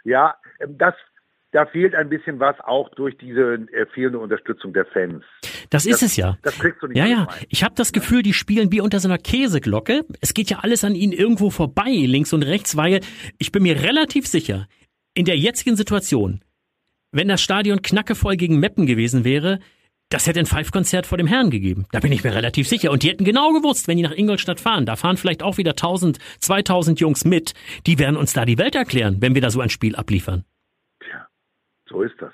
Ja, 0.04 0.36
ähm, 0.60 0.78
das 0.78 0.94
da 1.54 1.66
fehlt 1.66 1.94
ein 1.94 2.08
bisschen 2.08 2.40
was 2.40 2.58
auch 2.58 2.88
durch 2.96 3.16
diese 3.16 3.54
äh, 3.72 3.86
fehlende 3.94 4.18
Unterstützung 4.18 4.72
der 4.72 4.86
Fans. 4.86 5.22
Das 5.70 5.86
ist 5.86 6.02
das, 6.02 6.10
es 6.10 6.16
ja. 6.16 6.36
Das 6.42 6.58
kriegst 6.58 6.82
du 6.82 6.88
nicht. 6.88 6.98
Ja, 6.98 7.06
ja. 7.06 7.28
Ich 7.48 7.62
habe 7.62 7.76
das 7.76 7.92
Gefühl, 7.92 8.24
die 8.24 8.34
spielen 8.34 8.72
wie 8.72 8.80
unter 8.80 8.98
so 8.98 9.06
einer 9.06 9.18
Käseglocke. 9.18 10.04
Es 10.20 10.34
geht 10.34 10.50
ja 10.50 10.58
alles 10.62 10.82
an 10.82 10.96
ihnen 10.96 11.12
irgendwo 11.12 11.50
vorbei, 11.50 11.90
links 11.90 12.32
und 12.32 12.42
rechts, 12.42 12.76
weil 12.76 13.00
ich 13.38 13.52
bin 13.52 13.62
mir 13.62 13.80
relativ 13.80 14.26
sicher, 14.26 14.66
in 15.14 15.26
der 15.26 15.38
jetzigen 15.38 15.76
Situation, 15.76 16.40
wenn 17.12 17.28
das 17.28 17.40
Stadion 17.40 17.82
knackevoll 17.82 18.36
gegen 18.36 18.58
Meppen 18.58 18.86
gewesen 18.86 19.24
wäre, 19.24 19.60
das 20.10 20.26
hätte 20.26 20.40
ein 20.40 20.46
Five-Konzert 20.46 21.06
vor 21.06 21.18
dem 21.18 21.26
Herrn 21.26 21.50
gegeben. 21.50 21.86
Da 21.92 22.00
bin 22.00 22.12
ich 22.12 22.22
mir 22.22 22.34
relativ 22.34 22.68
sicher. 22.68 22.90
Und 22.90 23.02
die 23.02 23.08
hätten 23.08 23.24
genau 23.24 23.52
gewusst, 23.52 23.88
wenn 23.88 23.96
die 23.96 24.02
nach 24.02 24.16
Ingolstadt 24.16 24.60
fahren, 24.60 24.86
da 24.86 24.96
fahren 24.96 25.16
vielleicht 25.16 25.42
auch 25.42 25.58
wieder 25.58 25.72
1000, 25.72 26.18
2000 26.40 27.00
Jungs 27.00 27.24
mit, 27.24 27.54
die 27.86 27.98
werden 27.98 28.16
uns 28.16 28.32
da 28.32 28.44
die 28.44 28.58
Welt 28.58 28.74
erklären, 28.74 29.16
wenn 29.20 29.34
wir 29.34 29.42
da 29.42 29.50
so 29.50 29.60
ein 29.60 29.70
Spiel 29.70 29.96
abliefern. 29.96 30.44
Tja, 31.00 31.26
so 31.88 32.02
ist 32.02 32.14
das. 32.20 32.32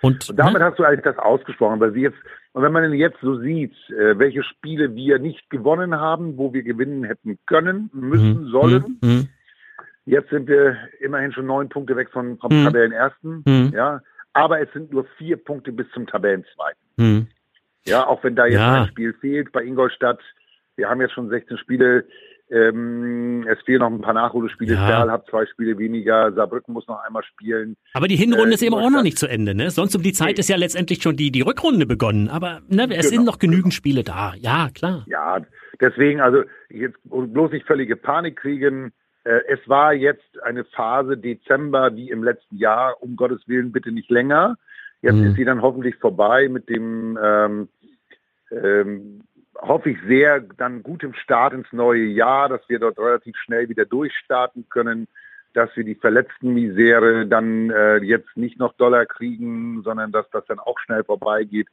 Und, 0.00 0.28
und 0.28 0.38
damit 0.38 0.60
ne? 0.60 0.64
hast 0.64 0.78
du 0.78 0.84
eigentlich 0.84 1.04
das 1.04 1.18
ausgesprochen, 1.18 1.80
weil 1.80 1.92
sie 1.92 2.02
jetzt, 2.02 2.18
und 2.52 2.62
wenn 2.62 2.72
man 2.72 2.92
jetzt 2.92 3.20
so 3.20 3.38
sieht, 3.40 3.74
äh, 3.90 4.18
welche 4.18 4.42
Spiele 4.42 4.94
wir 4.94 5.18
nicht 5.18 5.50
gewonnen 5.50 5.96
haben, 5.96 6.36
wo 6.36 6.52
wir 6.52 6.62
gewinnen 6.62 7.04
hätten 7.04 7.38
können, 7.46 7.90
müssen, 7.92 8.44
mhm. 8.44 8.48
sollen, 8.48 8.98
mhm. 9.00 9.08
mhm. 9.08 9.28
Jetzt 10.06 10.28
sind 10.28 10.48
wir 10.48 10.76
immerhin 11.00 11.32
schon 11.32 11.46
neun 11.46 11.70
Punkte 11.70 11.96
weg 11.96 12.10
von, 12.10 12.38
vom 12.38 12.52
mhm. 12.52 12.64
Tabellenersten. 12.64 13.42
Mhm. 13.46 13.72
Ja, 13.74 14.02
aber 14.34 14.60
es 14.60 14.70
sind 14.72 14.92
nur 14.92 15.06
vier 15.16 15.36
Punkte 15.36 15.72
bis 15.72 15.86
zum 15.92 16.06
Tabellenzweiten. 16.06 16.80
Hm. 16.98 17.26
Ja, 17.86 18.06
auch 18.06 18.22
wenn 18.24 18.36
da 18.36 18.46
jetzt 18.46 18.56
ja. 18.56 18.82
ein 18.82 18.88
Spiel 18.88 19.14
fehlt 19.14 19.52
bei 19.52 19.62
Ingolstadt. 19.62 20.20
Wir 20.76 20.88
haben 20.88 21.00
jetzt 21.00 21.14
schon 21.14 21.28
16 21.28 21.58
Spiele. 21.58 22.04
Ähm, 22.50 23.46
es 23.48 23.60
fehlen 23.62 23.80
noch 23.80 23.90
ein 23.90 24.00
paar 24.00 24.14
Nachholspiele. 24.14 24.74
Ja. 24.74 24.86
Perl 24.86 25.10
hat 25.10 25.26
zwei 25.28 25.46
Spiele 25.46 25.78
weniger. 25.78 26.32
Saarbrücken 26.32 26.74
muss 26.74 26.86
noch 26.88 27.02
einmal 27.04 27.22
spielen. 27.24 27.76
Aber 27.94 28.08
die 28.08 28.16
Hinrunde 28.16 28.50
äh, 28.50 28.54
ist 28.54 28.62
eben 28.62 28.74
auch 28.74 28.90
noch 28.90 29.02
nicht 29.02 29.18
zu 29.18 29.26
Ende. 29.26 29.54
Ne? 29.54 29.70
Sonst 29.70 29.94
um 29.96 30.02
die 30.02 30.12
Zeit 30.12 30.36
nee. 30.36 30.40
ist 30.40 30.48
ja 30.48 30.56
letztendlich 30.56 31.02
schon 31.02 31.16
die, 31.16 31.30
die 31.30 31.40
Rückrunde 31.40 31.86
begonnen. 31.86 32.28
Aber 32.28 32.60
ne, 32.68 32.84
es 32.84 32.88
genau. 32.88 33.00
sind 33.02 33.24
noch 33.24 33.38
genügend 33.38 33.72
Spiele 33.72 34.02
da. 34.02 34.34
Ja, 34.38 34.68
klar. 34.74 35.04
Ja, 35.06 35.40
deswegen, 35.80 36.20
also 36.20 36.42
jetzt 36.68 36.98
bloß 37.04 37.52
nicht 37.52 37.66
völlige 37.66 37.96
Panik 37.96 38.36
kriegen. 38.36 38.92
Äh, 39.24 39.40
es 39.48 39.68
war 39.68 39.92
jetzt 39.92 40.42
eine 40.42 40.64
Phase 40.64 41.16
Dezember 41.16 41.94
wie 41.96 42.10
im 42.10 42.22
letzten 42.22 42.56
Jahr, 42.56 43.02
um 43.02 43.16
Gottes 43.16 43.46
Willen 43.48 43.72
bitte 43.72 43.90
nicht 43.90 44.10
länger. 44.10 44.56
Jetzt 45.02 45.16
mhm. 45.16 45.26
ist 45.26 45.36
sie 45.36 45.44
dann 45.44 45.62
hoffentlich 45.62 45.96
vorbei 45.96 46.48
mit 46.48 46.68
dem, 46.68 47.18
ähm, 47.22 47.68
ähm, 48.50 49.22
hoffe 49.60 49.90
ich 49.90 49.98
sehr, 50.06 50.40
dann 50.40 50.82
gutem 50.82 51.14
Start 51.14 51.52
ins 51.52 51.72
neue 51.72 52.04
Jahr, 52.04 52.48
dass 52.48 52.66
wir 52.68 52.78
dort 52.78 52.98
relativ 52.98 53.36
schnell 53.36 53.68
wieder 53.68 53.84
durchstarten 53.84 54.66
können, 54.68 55.08
dass 55.52 55.74
wir 55.76 55.84
die 55.84 55.94
verletzten 55.94 56.52
Misere 56.52 57.26
dann 57.26 57.70
äh, 57.70 57.98
jetzt 57.98 58.36
nicht 58.36 58.58
noch 58.58 58.72
Dollar 58.74 59.06
kriegen, 59.06 59.82
sondern 59.82 60.10
dass 60.10 60.28
das 60.30 60.44
dann 60.46 60.58
auch 60.58 60.78
schnell 60.80 61.04
vorbeigeht 61.04 61.68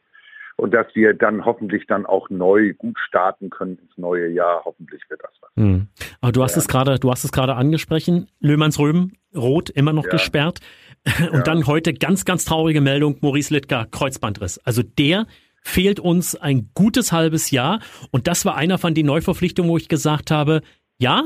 und 0.61 0.75
dass 0.75 0.85
wir 0.93 1.15
dann 1.15 1.43
hoffentlich 1.43 1.87
dann 1.87 2.05
auch 2.05 2.29
neu 2.29 2.75
gut 2.75 2.95
starten 3.07 3.49
können 3.49 3.79
ins 3.79 3.97
neue 3.97 4.29
Jahr. 4.29 4.61
Hoffentlich 4.63 5.01
wird 5.09 5.19
das 5.23 5.31
was. 5.41 5.49
Mhm. 5.55 5.87
Aber 6.21 6.31
du 6.31 6.43
hast 6.43 6.55
ja. 6.55 6.59
es 6.59 6.67
gerade, 6.67 6.99
du 6.99 7.09
hast 7.09 7.23
es 7.23 7.31
gerade 7.31 7.55
angesprochen. 7.55 8.27
Löhmanns 8.39 8.77
Röben, 8.77 9.13
rot, 9.35 9.71
immer 9.71 9.91
noch 9.91 10.03
ja. 10.03 10.11
gesperrt. 10.11 10.59
Und 11.31 11.33
ja. 11.33 11.41
dann 11.41 11.65
heute 11.65 11.95
ganz, 11.95 12.25
ganz 12.25 12.45
traurige 12.45 12.79
Meldung, 12.79 13.17
Maurice 13.21 13.51
Littger, 13.51 13.87
Kreuzbandriss. 13.89 14.59
Also 14.59 14.83
der 14.83 15.25
fehlt 15.63 15.99
uns 15.99 16.35
ein 16.35 16.69
gutes 16.75 17.11
halbes 17.11 17.49
Jahr. 17.49 17.79
Und 18.11 18.27
das 18.27 18.45
war 18.45 18.55
einer 18.55 18.77
von 18.77 18.93
den 18.93 19.07
Neuverpflichtungen, 19.07 19.71
wo 19.71 19.77
ich 19.77 19.89
gesagt 19.89 20.29
habe, 20.29 20.61
ja, 20.99 21.23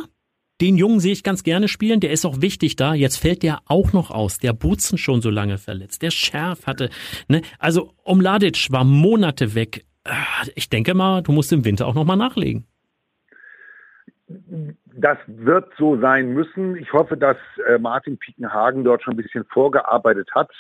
den 0.62 0.78
Jungen 0.78 1.00
sehe 1.00 1.12
ich 1.12 1.24
ganz 1.24 1.44
gerne 1.44 1.68
spielen, 1.68 2.00
der 2.00 2.12
ist 2.12 2.26
auch 2.26 2.42
wichtig 2.42 2.76
da. 2.76 2.94
Jetzt 2.94 3.18
fällt 3.18 3.44
der 3.44 3.60
auch 3.66 3.92
noch 3.92 4.10
aus. 4.10 4.38
Der 4.38 4.54
Butzen 4.54 4.98
schon 4.98 5.22
so 5.22 5.30
lange 5.30 5.58
verletzt. 5.58 6.02
Der 6.02 6.12
Schärf 6.12 6.66
hatte, 6.66 6.90
ne? 7.28 7.42
Also 7.60 7.92
Omladic 8.04 8.68
war 8.72 8.86
Monate 8.86 9.54
weg. 9.54 9.86
Ah, 10.06 10.46
ich 10.56 10.70
denke 10.70 10.94
mal, 10.94 11.24
du 11.24 11.32
musst 11.32 11.52
im 11.52 11.66
Winter 11.66 11.88
auch 11.88 11.96
noch 11.96 12.06
mal 12.06 12.16
nachlegen. 12.16 12.66
Das 14.28 15.18
wird 15.28 15.74
so 15.78 16.00
sein 16.00 16.34
müssen. 16.34 16.78
Ich 16.78 16.94
hoffe, 16.94 17.18
dass 17.18 17.38
äh, 17.68 17.78
Martin 17.78 18.18
Piekenhagen 18.18 18.84
dort 18.84 19.04
schon 19.04 19.16
ein 19.16 19.18
bisschen 19.18 19.44
vorgearbeitet 19.46 20.30
hat. 20.34 20.52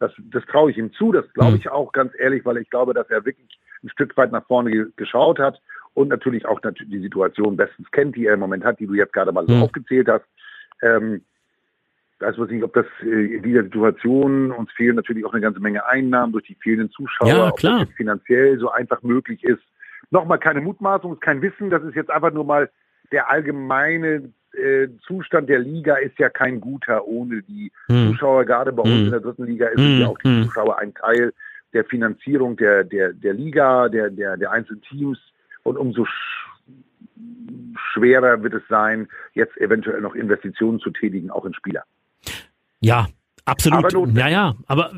Das, 0.00 0.10
das 0.18 0.44
traue 0.46 0.72
ich 0.72 0.78
ihm 0.78 0.92
zu, 0.94 1.12
das 1.12 1.24
glaube 1.32 1.52
hm. 1.52 1.60
ich 1.60 1.70
auch 1.70 1.92
ganz 1.92 2.12
ehrlich, 2.18 2.44
weil 2.44 2.56
ich 2.56 2.68
glaube, 2.68 2.92
dass 2.92 3.08
er 3.08 3.24
wirklich 3.24 3.48
ein 3.84 3.88
Stück 3.90 4.16
weit 4.16 4.32
nach 4.32 4.44
vorne 4.46 4.72
ge 4.72 4.86
geschaut 4.96 5.38
hat 5.38 5.60
und 5.94 6.08
natürlich 6.08 6.46
auch 6.46 6.60
die 6.60 7.00
Situation 7.00 7.56
bestens 7.56 7.90
kennt, 7.90 8.16
die 8.16 8.26
er 8.26 8.34
im 8.34 8.40
Moment 8.40 8.64
hat, 8.64 8.80
die 8.80 8.86
du 8.86 8.94
jetzt 8.94 9.12
gerade 9.12 9.32
mal 9.32 9.46
so 9.46 9.54
mhm. 9.54 9.62
aufgezählt 9.62 10.08
hast. 10.08 10.24
Ähm, 10.82 11.22
weiß 12.18 12.36
ich 12.46 12.54
nicht, 12.54 12.64
ob 12.64 12.74
das 12.74 12.86
äh, 13.02 13.36
in 13.36 13.42
dieser 13.42 13.62
Situation 13.64 14.50
uns 14.50 14.70
fehlen 14.72 14.96
natürlich 14.96 15.24
auch 15.24 15.32
eine 15.32 15.42
ganze 15.42 15.60
Menge 15.60 15.86
Einnahmen 15.86 16.32
durch 16.32 16.46
die 16.46 16.56
fehlenden 16.56 16.90
Zuschauer, 16.90 17.28
ja, 17.28 17.50
klar. 17.52 17.80
ob 17.80 17.86
das 17.86 17.96
finanziell 17.96 18.58
so 18.58 18.70
einfach 18.70 19.02
möglich 19.02 19.44
ist. 19.44 19.62
Nochmal 20.10 20.38
keine 20.38 20.60
Mutmaßung, 20.60 21.18
kein 21.20 21.42
Wissen, 21.42 21.70
das 21.70 21.82
ist 21.82 21.94
jetzt 21.94 22.10
einfach 22.10 22.32
nur 22.32 22.44
mal 22.44 22.70
der 23.12 23.30
allgemeine 23.30 24.32
äh, 24.52 24.88
Zustand 25.06 25.48
der 25.48 25.58
Liga 25.58 25.96
ist 25.96 26.18
ja 26.18 26.28
kein 26.28 26.60
guter 26.60 27.06
ohne 27.06 27.42
die 27.42 27.72
hm. 27.86 28.08
Zuschauer. 28.08 28.44
Gerade 28.44 28.72
bei 28.72 28.84
hm. 28.84 28.92
uns 28.92 29.00
in 29.02 29.10
der 29.10 29.20
dritten 29.20 29.46
Liga 29.46 29.66
ist 29.68 29.80
hm. 29.80 30.00
ja 30.00 30.06
auch 30.08 30.18
die 30.18 30.28
hm. 30.28 30.44
Zuschauer 30.44 30.78
ein 30.78 30.94
Teil 30.94 31.32
der 31.72 31.84
Finanzierung 31.84 32.56
der, 32.56 32.84
der, 32.84 33.12
der 33.12 33.34
Liga, 33.34 33.88
der, 33.88 34.10
der, 34.10 34.36
der 34.36 34.50
einzelnen 34.52 34.82
Teams. 34.82 35.18
Und 35.64 35.76
umso 35.76 36.04
sch 36.04 36.44
schwerer 37.92 38.42
wird 38.42 38.54
es 38.54 38.62
sein, 38.68 39.08
jetzt 39.34 39.56
eventuell 39.58 40.00
noch 40.00 40.14
Investitionen 40.14 40.78
zu 40.78 40.90
tätigen, 40.90 41.30
auch 41.30 41.44
in 41.44 41.54
Spieler. 41.54 41.84
Ja, 42.80 43.08
Absolut. 43.46 44.16
Ja, 44.16 44.28
ja. 44.28 44.54
Aber 44.66 44.90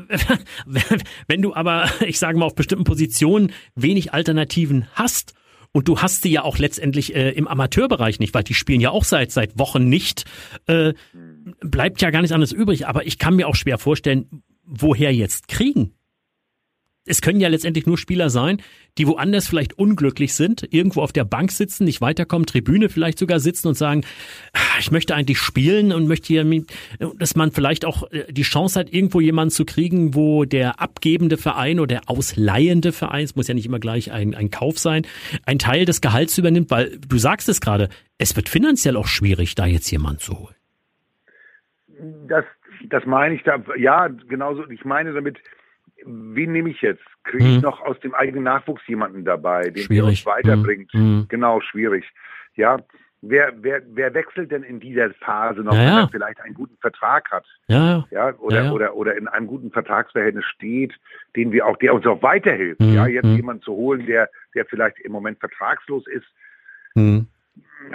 wenn 1.27 1.41
du 1.41 1.53
aber, 1.53 1.89
ich 2.05 2.17
sage 2.17 2.37
mal, 2.37 2.45
auf 2.45 2.55
bestimmten 2.55 2.85
Positionen 2.85 3.51
wenig 3.75 4.13
Alternativen 4.13 4.87
hast 4.93 5.33
und 5.73 5.89
du 5.89 5.99
hast 5.99 6.21
sie 6.21 6.31
ja 6.31 6.43
auch 6.43 6.57
letztendlich 6.57 7.13
äh, 7.13 7.31
im 7.31 7.45
Amateurbereich 7.45 8.21
nicht, 8.21 8.33
weil 8.33 8.43
die 8.43 8.53
spielen 8.53 8.79
ja 8.79 8.91
auch 8.91 9.03
seit 9.03 9.31
seit 9.31 9.59
Wochen 9.59 9.89
nicht, 9.89 10.23
äh, 10.67 10.93
bleibt 11.59 12.01
ja 12.01 12.09
gar 12.09 12.21
nichts 12.21 12.33
anderes 12.33 12.53
übrig. 12.53 12.87
Aber 12.87 13.05
ich 13.05 13.19
kann 13.19 13.35
mir 13.35 13.49
auch 13.49 13.55
schwer 13.55 13.77
vorstellen, 13.77 14.43
woher 14.63 15.13
jetzt 15.13 15.49
kriegen 15.49 15.96
es 17.07 17.21
können 17.21 17.39
ja 17.39 17.47
letztendlich 17.47 17.85
nur 17.85 17.97
Spieler 17.97 18.29
sein, 18.29 18.61
die 18.97 19.07
woanders 19.07 19.47
vielleicht 19.47 19.77
unglücklich 19.77 20.33
sind, 20.33 20.67
irgendwo 20.73 21.01
auf 21.01 21.13
der 21.13 21.23
Bank 21.23 21.51
sitzen, 21.51 21.85
nicht 21.85 22.01
weiterkommen, 22.01 22.45
Tribüne 22.45 22.89
vielleicht 22.89 23.19
sogar 23.19 23.39
sitzen 23.39 23.67
und 23.67 23.75
sagen, 23.75 24.01
ah, 24.53 24.79
ich 24.79 24.91
möchte 24.91 25.15
eigentlich 25.15 25.39
spielen 25.39 25.91
und 25.93 26.07
möchte 26.07 26.27
hier, 26.27 26.45
dass 27.17 27.35
man 27.35 27.51
vielleicht 27.51 27.85
auch 27.85 28.11
äh, 28.11 28.31
die 28.31 28.41
Chance 28.41 28.79
hat, 28.79 28.91
irgendwo 28.91 29.21
jemanden 29.21 29.51
zu 29.51 29.65
kriegen, 29.65 30.15
wo 30.15 30.45
der 30.45 30.81
abgebende 30.81 31.37
Verein 31.37 31.79
oder 31.79 31.87
der 31.87 32.09
ausleihende 32.09 32.91
Verein, 32.91 33.23
es 33.23 33.35
muss 33.35 33.47
ja 33.47 33.53
nicht 33.53 33.65
immer 33.65 33.79
gleich 33.79 34.11
ein, 34.11 34.35
ein 34.35 34.51
Kauf 34.51 34.79
sein, 34.79 35.05
ein 35.45 35.59
Teil 35.59 35.85
des 35.85 36.01
Gehalts 36.01 36.37
übernimmt, 36.37 36.71
weil 36.71 36.97
du 36.99 37.17
sagst 37.17 37.49
es 37.49 37.61
gerade, 37.61 37.89
es 38.17 38.35
wird 38.35 38.49
finanziell 38.49 38.97
auch 38.97 39.07
schwierig, 39.07 39.55
da 39.55 39.65
jetzt 39.65 39.89
jemanden 39.91 40.19
zu 40.19 40.39
holen. 40.39 40.55
Das, 42.27 42.45
das 42.89 43.05
meine 43.05 43.35
ich 43.35 43.43
da, 43.43 43.63
ja, 43.77 44.07
genauso, 44.27 44.67
ich 44.69 44.85
meine 44.85 45.13
damit, 45.13 45.37
wen 46.07 46.51
nehme 46.51 46.69
ich 46.69 46.81
jetzt? 46.81 47.03
Kriege 47.23 47.43
ich 47.43 47.55
hm. 47.55 47.61
noch 47.61 47.81
aus 47.81 47.99
dem 47.99 48.13
eigenen 48.15 48.43
Nachwuchs 48.43 48.81
jemanden 48.87 49.25
dabei, 49.25 49.69
den 49.69 49.87
der 49.87 50.05
uns 50.05 50.25
weiterbringt? 50.25 50.91
Hm. 50.93 51.25
Genau, 51.29 51.61
schwierig. 51.61 52.05
Ja, 52.55 52.79
wer, 53.21 53.53
wer, 53.57 53.81
wer 53.89 54.13
wechselt 54.13 54.51
denn 54.51 54.63
in 54.63 54.79
dieser 54.79 55.11
Phase 55.15 55.61
noch, 55.61 55.73
ja, 55.73 55.79
wenn 55.79 55.97
er 55.97 56.09
vielleicht 56.09 56.41
einen 56.41 56.53
guten 56.53 56.77
Vertrag 56.77 57.29
hat? 57.31 57.45
Ja, 57.67 58.05
ja. 58.11 58.33
oder, 58.37 58.63
ja, 58.63 58.71
oder, 58.71 58.95
oder 58.95 59.15
in 59.17 59.27
einem 59.27 59.47
guten 59.47 59.71
Vertragsverhältnis 59.71 60.45
steht, 60.45 60.93
den 61.35 61.51
wir 61.51 61.65
auch, 61.65 61.77
der 61.77 61.93
uns 61.93 62.05
auch 62.05 62.21
weiterhilft. 62.21 62.81
Hm. 62.81 62.93
Ja, 62.93 63.07
jetzt 63.07 63.25
hm. 63.25 63.35
jemanden 63.35 63.61
zu 63.63 63.73
holen, 63.73 64.05
der, 64.05 64.29
der 64.55 64.65
vielleicht 64.65 64.99
im 64.99 65.11
Moment 65.11 65.39
vertragslos 65.39 66.07
ist. 66.07 66.27
Hm 66.95 67.27
da 67.27 67.36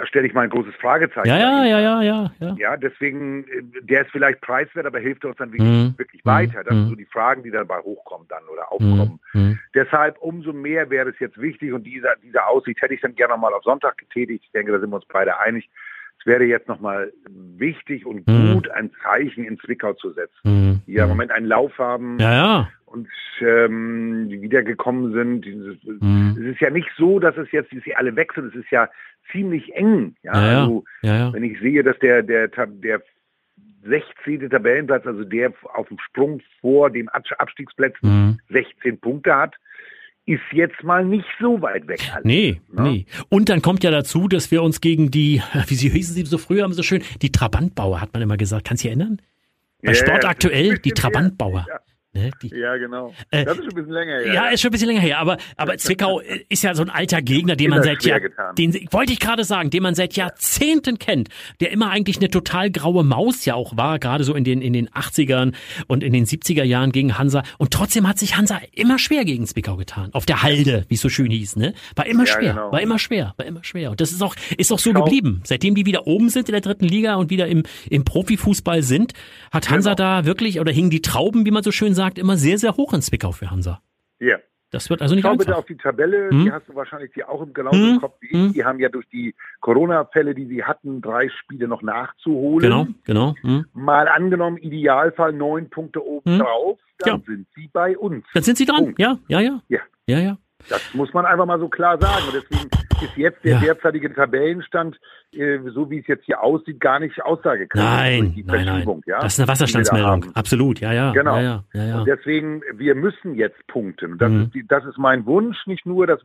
stelle 0.05 0.27
ich 0.27 0.33
mal 0.33 0.41
ein 0.41 0.49
großes 0.49 0.75
Fragezeichen. 0.75 1.27
Ja, 1.27 1.37
ja, 1.37 1.65
ja, 1.65 1.79
ja, 1.79 2.01
ja, 2.01 2.31
ja. 2.39 2.55
Ja, 2.57 2.77
deswegen, 2.77 3.43
äh, 3.47 3.63
der 3.81 4.01
ist 4.01 4.11
vielleicht 4.11 4.41
preiswert, 4.41 4.85
aber 4.85 4.99
hilft 4.99 5.25
uns 5.25 5.37
dann 5.37 5.51
wirklich, 5.51 5.69
mhm. 5.69 5.93
wirklich 5.97 6.25
weiter. 6.25 6.63
Das 6.63 6.73
mhm. 6.73 6.79
sind 6.79 6.89
so 6.89 6.95
die 6.95 7.05
Fragen, 7.05 7.43
die 7.43 7.51
dabei 7.51 7.79
hochkommen 7.79 8.27
dann 8.27 8.43
oder 8.51 8.71
aufkommen. 8.71 9.19
Mhm. 9.33 9.41
mhm. 9.41 9.59
Deshalb 9.75 10.17
umso 10.19 10.53
mehr 10.53 10.89
wäre 10.89 11.09
es 11.09 11.19
jetzt 11.19 11.39
wichtig 11.39 11.73
und 11.73 11.83
diese, 11.83 12.07
diese 12.23 12.45
Aussicht 12.45 12.81
hätte 12.81 12.93
ich 12.93 13.01
dann 13.01 13.15
gerne 13.15 13.33
nochmal 13.33 13.53
auf 13.53 13.63
Sonntag 13.63 13.97
getätigt. 13.97 14.43
Ich 14.45 14.51
denke, 14.51 14.71
da 14.71 14.79
sind 14.79 14.89
wir 14.89 14.97
uns 14.97 15.05
beide 15.11 15.39
einig. 15.39 15.69
Es 16.19 16.25
wäre 16.25 16.43
jetzt 16.45 16.67
nochmal 16.67 17.11
wichtig 17.57 18.05
und 18.05 18.27
mhm. 18.27 18.53
gut, 18.53 18.69
ein 18.69 18.91
Zeichen 19.03 19.43
in 19.43 19.59
Zwickau 19.59 19.93
zu 19.93 20.11
setzen. 20.11 20.39
Mhm. 20.43 20.81
Die 20.87 20.93
ja 20.93 21.03
im 21.03 21.09
Moment 21.09 21.31
einen 21.31 21.47
Lauf 21.47 21.77
haben. 21.77 22.17
Ja, 22.19 22.33
ja 22.33 22.69
ähm, 23.41 24.29
wiedergekommen 24.29 25.13
sind. 25.13 25.45
Mhm. 26.01 26.37
Es 26.39 26.53
ist 26.53 26.61
ja 26.61 26.69
nicht 26.69 26.89
so, 26.97 27.19
dass 27.19 27.37
es 27.37 27.51
jetzt, 27.51 27.73
dass 27.73 27.83
sie 27.83 27.95
alle 27.95 28.15
wechseln. 28.15 28.47
Es 28.47 28.55
ist 28.55 28.69
ja 28.71 28.89
ziemlich 29.31 29.73
eng. 29.75 30.15
Ja, 30.23 30.33
ja, 30.33 30.61
also, 30.61 30.83
ja, 31.01 31.33
wenn 31.33 31.43
ich 31.43 31.59
sehe, 31.59 31.83
dass 31.83 31.97
der, 31.99 32.23
der, 32.23 32.47
der 32.47 33.01
16. 33.85 34.49
Tabellenplatz, 34.49 35.05
also 35.05 35.23
der 35.23 35.53
auf 35.73 35.87
dem 35.87 35.99
Sprung 35.99 36.41
vor 36.61 36.89
den 36.89 37.09
Abstiegsplätzen 37.09 38.09
mhm. 38.09 38.39
16 38.49 38.99
Punkte 38.99 39.35
hat, 39.35 39.55
ist 40.25 40.41
jetzt 40.51 40.81
mal 40.83 41.03
nicht 41.03 41.27
so 41.39 41.61
weit 41.61 41.87
weg. 41.87 41.99
Alles, 42.13 42.23
nee, 42.23 42.61
ne? 42.71 42.81
nee. 42.81 43.05
Und 43.29 43.49
dann 43.49 43.61
kommt 43.61 43.83
ja 43.83 43.91
dazu, 43.91 44.29
dass 44.29 44.51
wir 44.51 44.63
uns 44.63 44.79
gegen 44.79 45.11
die, 45.11 45.41
wie 45.67 45.75
sie 45.75 45.89
hießen 45.89 46.15
sie 46.15 46.25
so 46.25 46.37
früher 46.37 46.63
haben 46.63 46.73
so 46.73 46.83
schön, 46.83 47.03
die 47.21 47.31
Trabantbauer, 47.31 47.99
hat 47.99 48.13
man 48.13 48.21
immer 48.21 48.37
gesagt. 48.37 48.65
Kannst 48.65 48.83
du 48.83 48.87
dich 48.87 48.97
erinnern? 48.97 49.21
Bei 49.81 49.91
ja, 49.91 49.95
Sport 49.95 50.25
aktuell, 50.25 50.77
die 50.77 50.91
Trabantbauer. 50.91 51.65
Ja. 51.67 51.79
Ne? 52.15 52.29
Die, 52.43 52.49
ja, 52.49 52.77
genau. 52.77 53.11
Äh, 53.31 53.43
das 53.43 53.57
ist 53.57 53.63
schon 53.63 53.71
ein 53.71 53.75
bisschen 53.75 53.93
länger 53.93 54.19
her. 54.19 54.33
Ja, 54.33 54.47
ist 54.49 54.61
schon 54.61 54.69
ein 54.69 54.71
bisschen 54.73 54.87
länger 54.87 55.01
her. 55.01 55.17
Aber, 55.17 55.37
aber 55.57 55.77
Zwickau 55.79 56.21
ist 56.47 56.63
ja 56.63 56.75
so 56.75 56.83
ein 56.83 56.91
alter 56.91 57.23
Gegner, 57.23 57.55
den 57.55 57.71
man 57.71 57.81
seit 57.81 58.03
Jahr, 58.03 58.19
den 58.55 58.73
wollte 58.91 59.13
ich 59.13 59.19
gerade 59.19 59.43
sagen, 59.43 59.71
den 59.71 59.81
man 59.81 59.95
seit 59.95 60.15
Jahrzehnten 60.15 60.99
kennt, 60.99 61.29
der 61.59 61.71
immer 61.71 61.89
eigentlich 61.89 62.17
eine 62.17 62.29
total 62.29 62.69
graue 62.69 63.03
Maus 63.03 63.45
ja 63.45 63.55
auch 63.55 63.75
war, 63.77 63.97
gerade 63.97 64.23
so 64.23 64.35
in 64.35 64.43
den 64.43 64.61
in 64.61 64.73
den 64.73 64.89
80ern 64.89 65.53
und 65.87 66.03
in 66.03 66.13
den 66.13 66.25
70er 66.25 66.63
Jahren 66.63 66.91
gegen 66.91 67.17
Hansa. 67.17 67.41
Und 67.57 67.71
trotzdem 67.71 68.07
hat 68.07 68.19
sich 68.19 68.37
Hansa 68.37 68.61
immer 68.73 68.99
schwer 68.99 69.25
gegen 69.25 69.47
Zwickau 69.47 69.75
getan. 69.75 70.11
Auf 70.13 70.27
der 70.27 70.43
Halde, 70.43 70.85
wie 70.89 70.95
es 70.95 71.01
so 71.01 71.09
schön 71.09 71.31
hieß, 71.31 71.55
ne? 71.55 71.73
War 71.95 72.05
immer 72.05 72.25
ja, 72.25 72.31
schwer, 72.31 72.53
genau. 72.53 72.71
war 72.71 72.81
immer 72.81 72.99
schwer, 72.99 73.33
war 73.37 73.45
immer 73.47 73.63
schwer. 73.63 73.89
Und 73.89 74.01
das 74.01 74.11
ist 74.11 74.21
auch 74.21 74.35
ist 74.55 74.71
auch 74.71 74.77
so 74.77 74.91
Schau. 74.93 75.03
geblieben. 75.03 75.41
Seitdem 75.45 75.73
die 75.73 75.87
wieder 75.87 76.05
oben 76.05 76.29
sind 76.29 76.47
in 76.47 76.53
der 76.53 76.61
dritten 76.61 76.85
Liga 76.85 77.15
und 77.15 77.31
wieder 77.31 77.47
im 77.47 77.63
im 77.89 78.05
Profifußball 78.05 78.83
sind, 78.83 79.13
hat 79.51 79.71
Hansa 79.71 79.95
genau. 79.95 80.19
da 80.19 80.25
wirklich 80.25 80.59
oder 80.59 80.71
hingen 80.71 80.91
die 80.91 81.01
Trauben, 81.01 81.47
wie 81.47 81.51
man 81.51 81.63
so 81.63 81.71
schön 81.71 81.95
sagt, 81.95 82.02
sagt, 82.03 82.19
immer 82.19 82.37
sehr, 82.37 82.57
sehr 82.57 82.75
hoch 82.75 82.93
in 82.93 83.01
Zwickau 83.01 83.31
für 83.31 83.49
Hansa. 83.49 83.81
Ja. 84.19 84.37
Das 84.73 84.89
wird 84.89 85.03
also 85.03 85.13
nicht 85.13 85.23
Schau 85.23 85.33
einfach. 85.33 85.45
bitte 85.45 85.57
auf 85.57 85.65
die 85.65 85.77
Tabelle, 85.77 86.31
hm? 86.31 86.45
die 86.45 86.51
hast 86.51 86.67
du 86.67 86.73
wahrscheinlich 86.73 87.11
die 87.13 87.23
auch 87.23 87.43
im 87.43 87.53
genauso 87.53 87.77
hm? 87.77 88.01
Kopf 88.01 88.15
wie 88.21 88.27
ich. 88.27 88.33
Hm? 88.33 88.53
Die 88.53 88.65
haben 88.65 88.79
ja 88.79 88.89
durch 88.89 89.07
die 89.09 89.35
Corona-Fälle, 89.59 90.33
die 90.33 90.47
sie 90.47 90.63
hatten, 90.63 90.99
drei 90.99 91.29
Spiele 91.29 91.67
noch 91.67 91.83
nachzuholen. 91.83 92.59
Genau, 92.59 92.87
genau. 93.03 93.35
Hm? 93.41 93.65
Mal 93.73 94.07
angenommen, 94.07 94.57
Idealfall 94.57 95.31
neun 95.31 95.69
Punkte 95.69 96.03
oben 96.03 96.31
hm? 96.31 96.39
drauf, 96.39 96.79
dann 96.97 97.19
ja. 97.19 97.25
sind 97.27 97.47
sie 97.55 97.69
bei 97.71 97.95
uns. 97.95 98.25
Dann 98.33 98.41
sind 98.41 98.57
sie 98.57 98.65
dran, 98.65 98.85
Punkt. 98.85 98.99
ja, 98.99 99.19
ja, 99.27 99.41
ja. 99.41 99.59
Ja, 99.69 99.79
ja. 100.07 100.19
ja. 100.19 100.37
Das 100.69 100.81
muss 100.93 101.13
man 101.13 101.25
einfach 101.25 101.45
mal 101.45 101.59
so 101.59 101.67
klar 101.67 101.99
sagen. 101.99 102.23
Und 102.27 102.35
deswegen 102.35 102.69
ist 103.01 103.17
jetzt 103.17 103.43
der 103.43 103.55
ja. 103.55 103.59
derzeitige 103.59 104.13
Tabellenstand, 104.13 104.99
äh, 105.33 105.59
so 105.73 105.89
wie 105.89 105.99
es 105.99 106.07
jetzt 106.07 106.25
hier 106.25 106.41
aussieht, 106.41 106.79
gar 106.79 106.99
nicht 106.99 107.21
aussagekräftig. 107.23 107.75
Nein, 107.75 108.43
nein, 108.45 108.65
nein. 108.65 109.03
Ja, 109.05 109.19
das 109.21 109.33
ist 109.33 109.39
eine 109.39 109.47
Wasserstandsmeldung. 109.47 110.25
Absolut, 110.33 110.79
ja, 110.79 110.93
ja. 110.93 111.11
Genau. 111.11 111.35
Ja, 111.37 111.63
ja, 111.73 111.83
ja, 111.83 111.99
Und 111.99 112.05
deswegen, 112.05 112.61
wir 112.73 112.95
müssen 112.95 113.35
jetzt 113.35 113.65
punkten. 113.67 114.17
Das, 114.17 114.31
mhm. 114.31 114.51
ist, 114.53 114.71
das 114.71 114.85
ist 114.85 114.97
mein 114.97 115.25
Wunsch, 115.25 115.65
nicht 115.67 115.85
nur 115.85 116.07
das, 116.07 116.21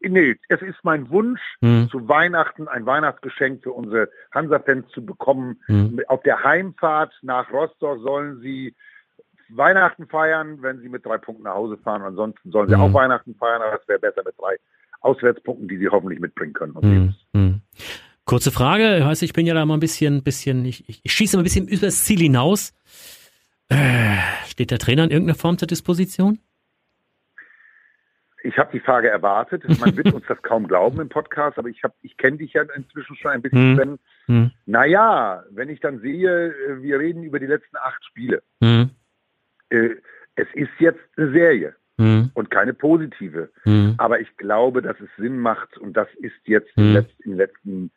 nee, 0.00 0.36
es 0.48 0.62
ist 0.62 0.78
mein 0.82 1.10
Wunsch, 1.10 1.40
mhm. 1.60 1.88
zu 1.90 2.08
Weihnachten 2.08 2.68
ein 2.68 2.86
Weihnachtsgeschenk 2.86 3.62
für 3.62 3.72
unsere 3.72 4.08
Hansa-Fans 4.32 4.88
zu 4.90 5.04
bekommen. 5.04 5.60
Mhm. 5.68 6.00
Auf 6.08 6.22
der 6.22 6.42
Heimfahrt 6.42 7.12
nach 7.22 7.52
Rostock 7.52 8.00
sollen 8.02 8.40
sie 8.40 8.74
Weihnachten 9.56 10.06
feiern, 10.06 10.62
wenn 10.62 10.80
sie 10.80 10.88
mit 10.88 11.04
drei 11.04 11.18
Punkten 11.18 11.44
nach 11.44 11.54
Hause 11.54 11.76
fahren. 11.78 12.02
Ansonsten 12.02 12.50
sollen 12.50 12.68
sie 12.68 12.76
mhm. 12.76 12.82
auch 12.82 12.92
Weihnachten 12.92 13.34
feiern, 13.34 13.62
aber 13.62 13.80
es 13.80 13.88
wäre 13.88 13.98
besser 13.98 14.22
mit 14.24 14.34
drei 14.38 14.56
Auswärtspunkten, 15.00 15.68
die 15.68 15.78
sie 15.78 15.88
hoffentlich 15.88 16.20
mitbringen 16.20 16.52
können. 16.52 16.74
Mhm. 16.80 17.14
mhm. 17.32 17.60
Kurze 18.24 18.52
Frage, 18.52 18.98
ich 18.98 19.04
weiß, 19.04 19.22
ich 19.22 19.32
bin 19.32 19.46
ja 19.46 19.54
da 19.54 19.66
mal 19.66 19.74
ein 19.74 19.80
bisschen, 19.80 20.22
bisschen, 20.22 20.64
ich, 20.64 20.88
ich, 20.88 21.12
schieße 21.12 21.36
mal 21.36 21.42
ein 21.42 21.44
bisschen 21.44 21.66
übers 21.66 22.04
Ziel 22.04 22.20
hinaus. 22.20 22.72
Äh, 23.68 24.16
steht 24.46 24.70
der 24.70 24.78
Trainer 24.78 25.04
in 25.04 25.10
irgendeiner 25.10 25.36
Form 25.36 25.58
zur 25.58 25.66
Disposition? 25.66 26.38
Ich 28.44 28.56
habe 28.58 28.70
die 28.72 28.80
Frage 28.80 29.08
erwartet. 29.10 29.64
Man 29.80 29.96
wird 29.96 30.12
uns 30.12 30.24
das 30.28 30.40
kaum 30.42 30.68
glauben 30.68 31.00
im 31.00 31.08
Podcast, 31.08 31.58
aber 31.58 31.68
ich 31.68 31.82
habe, 31.82 31.94
ich 32.02 32.16
kenne 32.16 32.36
dich 32.36 32.52
ja 32.52 32.62
inzwischen 32.76 33.16
schon 33.16 33.32
ein 33.32 33.42
bisschen. 33.42 33.78
Hm. 33.78 33.98
Hm. 34.26 34.50
Naja, 34.66 35.42
wenn 35.50 35.68
ich 35.68 35.80
dann 35.80 35.98
sehe, 35.98 36.54
äh, 36.54 36.80
wir 36.80 37.00
reden 37.00 37.24
über 37.24 37.40
die 37.40 37.46
letzten 37.46 37.76
acht 37.76 38.04
Spiele. 38.04 38.42
Hm 38.62 38.90
äh, 39.72 39.96
es 40.36 40.46
ist 40.54 40.70
jetzt 40.78 41.00
eine 41.16 41.32
Serie 41.32 41.74
mhm. 41.98 42.30
und 42.34 42.50
keine 42.50 42.74
positive. 42.74 43.50
Mhm. 43.64 43.94
Aber 43.98 44.20
ich 44.20 44.36
glaube, 44.36 44.82
dass 44.82 44.96
es 45.00 45.08
Sinn 45.18 45.38
macht 45.38 45.76
und 45.78 45.96
das 45.96 46.08
ist 46.20 46.34
jetzt 46.44 46.76
mhm. 46.76 46.96
in, 47.24 47.30
den 47.30 47.36
letzten 47.36 47.90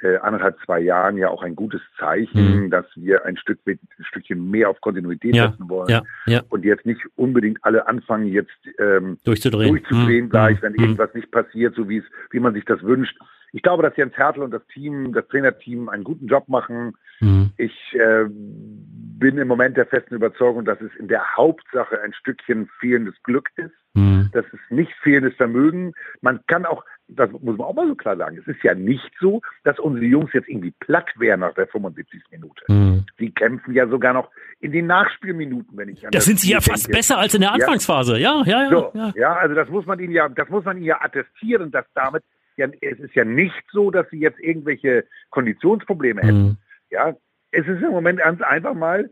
äh, 0.00 0.16
anderthalb, 0.16 0.58
zwei 0.64 0.80
Jahren 0.80 1.16
ja 1.16 1.28
auch 1.28 1.42
ein 1.42 1.54
gutes 1.54 1.80
Zeichen, 1.98 2.64
mhm. 2.64 2.70
dass 2.70 2.86
wir 2.96 3.24
ein, 3.24 3.36
Stück, 3.36 3.60
ein 3.66 3.78
Stückchen 4.00 4.50
mehr 4.50 4.68
auf 4.68 4.80
Kontinuität 4.80 5.34
ja, 5.34 5.50
setzen 5.50 5.68
wollen. 5.68 5.88
Ja, 5.88 6.02
ja. 6.26 6.42
Und 6.48 6.64
jetzt 6.64 6.86
nicht 6.86 7.00
unbedingt 7.16 7.58
alle 7.62 7.86
anfangen, 7.86 8.26
jetzt 8.26 8.50
ähm, 8.78 9.18
durchzudrehen, 9.24 9.70
durchzudrehen 9.70 10.24
mhm. 10.26 10.30
gleich, 10.30 10.60
wenn 10.62 10.74
irgendwas 10.74 11.14
nicht 11.14 11.30
passiert, 11.30 11.74
so 11.76 11.88
wie 11.88 11.98
es, 11.98 12.04
wie 12.30 12.40
man 12.40 12.54
sich 12.54 12.64
das 12.64 12.82
wünscht. 12.82 13.16
Ich 13.52 13.62
glaube, 13.62 13.82
dass 13.82 13.96
Jens 13.96 14.16
Hertel 14.16 14.42
und 14.42 14.50
das 14.50 14.66
Team, 14.68 15.12
das 15.12 15.28
Trainerteam 15.28 15.88
einen 15.88 16.04
guten 16.04 16.26
Job 16.26 16.48
machen. 16.48 16.94
Mhm. 17.20 17.50
Ich 17.58 17.94
äh, 17.94 18.24
bin 18.28 19.38
im 19.38 19.46
Moment 19.46 19.76
der 19.76 19.86
festen 19.86 20.14
Überzeugung, 20.14 20.64
dass 20.64 20.80
es 20.80 20.90
in 20.98 21.08
der 21.08 21.36
Hauptsache 21.36 22.00
ein 22.02 22.12
Stückchen 22.14 22.68
fehlendes 22.80 23.14
Glück 23.22 23.50
ist. 23.56 23.74
Mhm. 23.94 24.30
Das 24.32 24.46
ist 24.46 24.70
nicht 24.70 24.92
fehlendes 25.02 25.34
Vermögen. 25.36 25.92
Man 26.22 26.40
kann 26.46 26.64
auch, 26.64 26.82
das 27.08 27.30
muss 27.30 27.58
man 27.58 27.66
auch 27.66 27.74
mal 27.74 27.86
so 27.86 27.94
klar 27.94 28.16
sagen, 28.16 28.38
es 28.38 28.46
ist 28.46 28.62
ja 28.62 28.74
nicht 28.74 29.12
so, 29.20 29.42
dass 29.64 29.78
unsere 29.78 30.06
Jungs 30.06 30.32
jetzt 30.32 30.48
irgendwie 30.48 30.72
platt 30.80 31.10
wären 31.18 31.40
nach 31.40 31.54
der 31.54 31.66
75. 31.66 32.22
Minute. 32.30 32.64
Mhm. 32.68 33.04
Sie 33.18 33.30
kämpfen 33.30 33.74
ja 33.74 33.86
sogar 33.86 34.14
noch 34.14 34.30
in 34.60 34.72
den 34.72 34.86
Nachspielminuten, 34.86 35.76
wenn 35.76 35.90
ich 35.90 36.06
an 36.06 36.10
Da 36.10 36.18
das 36.18 36.24
sind 36.24 36.40
sie 36.40 36.52
ja 36.52 36.60
fast 36.62 36.86
denke. 36.86 36.96
besser 36.96 37.18
als 37.18 37.34
in 37.34 37.42
der 37.42 37.52
Anfangsphase. 37.52 38.18
Ja, 38.18 38.42
ja, 38.46 38.62
ja. 38.62 38.70
So, 38.70 38.90
ja. 38.94 39.12
ja, 39.14 39.32
also 39.34 39.54
das 39.54 39.68
muss 39.68 39.84
man 39.84 40.00
ihnen 40.00 40.14
ja, 40.14 40.28
das 40.30 40.48
muss 40.48 40.64
man 40.64 40.78
ihnen 40.78 40.86
ja 40.86 41.02
attestieren, 41.02 41.70
dass 41.70 41.84
damit 41.94 42.24
ja, 42.56 42.68
es 42.80 42.98
ist 42.98 43.14
ja 43.14 43.24
nicht 43.24 43.64
so, 43.72 43.90
dass 43.90 44.08
sie 44.10 44.18
jetzt 44.18 44.40
irgendwelche 44.40 45.04
Konditionsprobleme 45.30 46.20
hätten. 46.22 46.42
Mhm. 46.42 46.56
Ja, 46.90 47.16
es 47.50 47.66
ist 47.66 47.82
im 47.82 47.90
Moment 47.90 48.18
ganz 48.18 48.40
einfach 48.42 48.74
mal, 48.74 49.10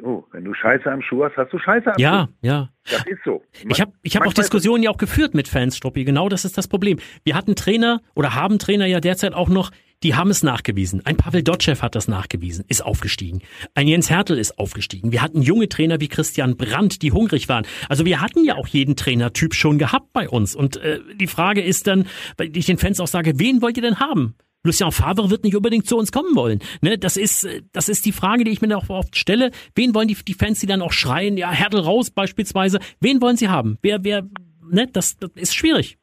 so, 0.00 0.26
wenn 0.32 0.44
du 0.44 0.54
Scheiße 0.54 0.90
am 0.90 1.02
Schuh 1.02 1.24
hast, 1.24 1.36
hast 1.36 1.52
du 1.52 1.58
Scheiße 1.58 1.88
am 1.88 1.98
Ja, 1.98 2.24
Schuh. 2.24 2.34
ja. 2.40 2.68
Das 2.90 3.06
ist 3.06 3.20
so. 3.24 3.42
Ich 3.68 3.80
habe 3.80 3.92
ich 4.02 4.16
hab 4.16 4.26
auch 4.26 4.32
Diskussionen 4.32 4.82
ja 4.82 4.90
auch 4.90 4.96
geführt 4.96 5.34
mit 5.34 5.48
Fans, 5.48 5.76
Struppi. 5.76 6.04
Genau 6.04 6.28
das 6.28 6.44
ist 6.44 6.56
das 6.56 6.66
Problem. 6.66 6.98
Wir 7.24 7.34
hatten 7.34 7.54
Trainer 7.54 8.00
oder 8.14 8.34
haben 8.34 8.58
Trainer 8.58 8.86
ja 8.86 9.00
derzeit 9.00 9.34
auch 9.34 9.48
noch, 9.48 9.70
die 10.02 10.14
haben 10.14 10.30
es 10.30 10.42
nachgewiesen. 10.42 11.04
Ein 11.04 11.16
Pavel 11.16 11.42
Dotschew 11.42 11.80
hat 11.80 11.94
das 11.94 12.08
nachgewiesen, 12.08 12.64
ist 12.68 12.84
aufgestiegen. 12.84 13.42
Ein 13.74 13.88
Jens 13.88 14.10
Hertel 14.10 14.38
ist 14.38 14.58
aufgestiegen. 14.58 15.12
Wir 15.12 15.22
hatten 15.22 15.42
junge 15.42 15.68
Trainer 15.68 16.00
wie 16.00 16.08
Christian 16.08 16.56
Brandt, 16.56 17.02
die 17.02 17.12
hungrig 17.12 17.48
waren. 17.48 17.66
Also 17.88 18.04
wir 18.04 18.20
hatten 18.20 18.44
ja 18.44 18.56
auch 18.56 18.66
jeden 18.66 18.96
Trainertyp 18.96 19.54
schon 19.54 19.78
gehabt 19.78 20.12
bei 20.12 20.28
uns. 20.28 20.54
Und 20.54 20.76
äh, 20.76 21.00
die 21.18 21.26
Frage 21.26 21.62
ist 21.62 21.86
dann, 21.86 22.06
weil 22.36 22.56
ich 22.56 22.66
den 22.66 22.78
Fans 22.78 23.00
auch 23.00 23.06
sage, 23.06 23.38
wen 23.38 23.62
wollt 23.62 23.76
ihr 23.76 23.82
denn 23.82 24.00
haben? 24.00 24.34
Lucien 24.64 24.92
Favre 24.92 25.30
wird 25.30 25.42
nicht 25.42 25.56
unbedingt 25.56 25.88
zu 25.88 25.96
uns 25.96 26.12
kommen 26.12 26.36
wollen. 26.36 26.60
Ne, 26.80 26.96
das 26.96 27.16
ist, 27.16 27.44
äh, 27.44 27.62
das 27.72 27.88
ist 27.88 28.04
die 28.06 28.12
Frage, 28.12 28.44
die 28.44 28.50
ich 28.50 28.60
mir 28.60 28.76
auch 28.76 28.88
oft 28.88 29.16
stelle. 29.16 29.50
Wen 29.74 29.94
wollen 29.94 30.08
die, 30.08 30.16
die 30.16 30.34
Fans, 30.34 30.60
die 30.60 30.66
dann 30.66 30.82
auch 30.82 30.92
schreien, 30.92 31.36
ja, 31.36 31.50
Hertel 31.50 31.80
raus 31.80 32.10
beispielsweise. 32.10 32.78
Wen 33.00 33.20
wollen 33.20 33.36
sie 33.36 33.48
haben? 33.48 33.78
Wer, 33.82 34.04
wer, 34.04 34.28
ne, 34.70 34.88
das, 34.92 35.16
das 35.16 35.30
ist 35.34 35.54
schwierig. 35.54 35.98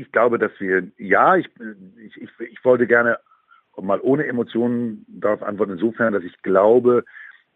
Ich 0.00 0.12
glaube, 0.12 0.38
dass 0.38 0.52
wir, 0.58 0.90
ja, 0.98 1.36
ich, 1.36 1.48
ich, 1.98 2.16
ich, 2.16 2.30
ich 2.40 2.64
wollte 2.64 2.86
gerne 2.86 3.18
mal 3.80 4.00
ohne 4.02 4.26
Emotionen 4.26 5.06
darauf 5.08 5.42
antworten, 5.42 5.72
insofern, 5.72 6.12
dass 6.12 6.24
ich 6.24 6.42
glaube, 6.42 7.04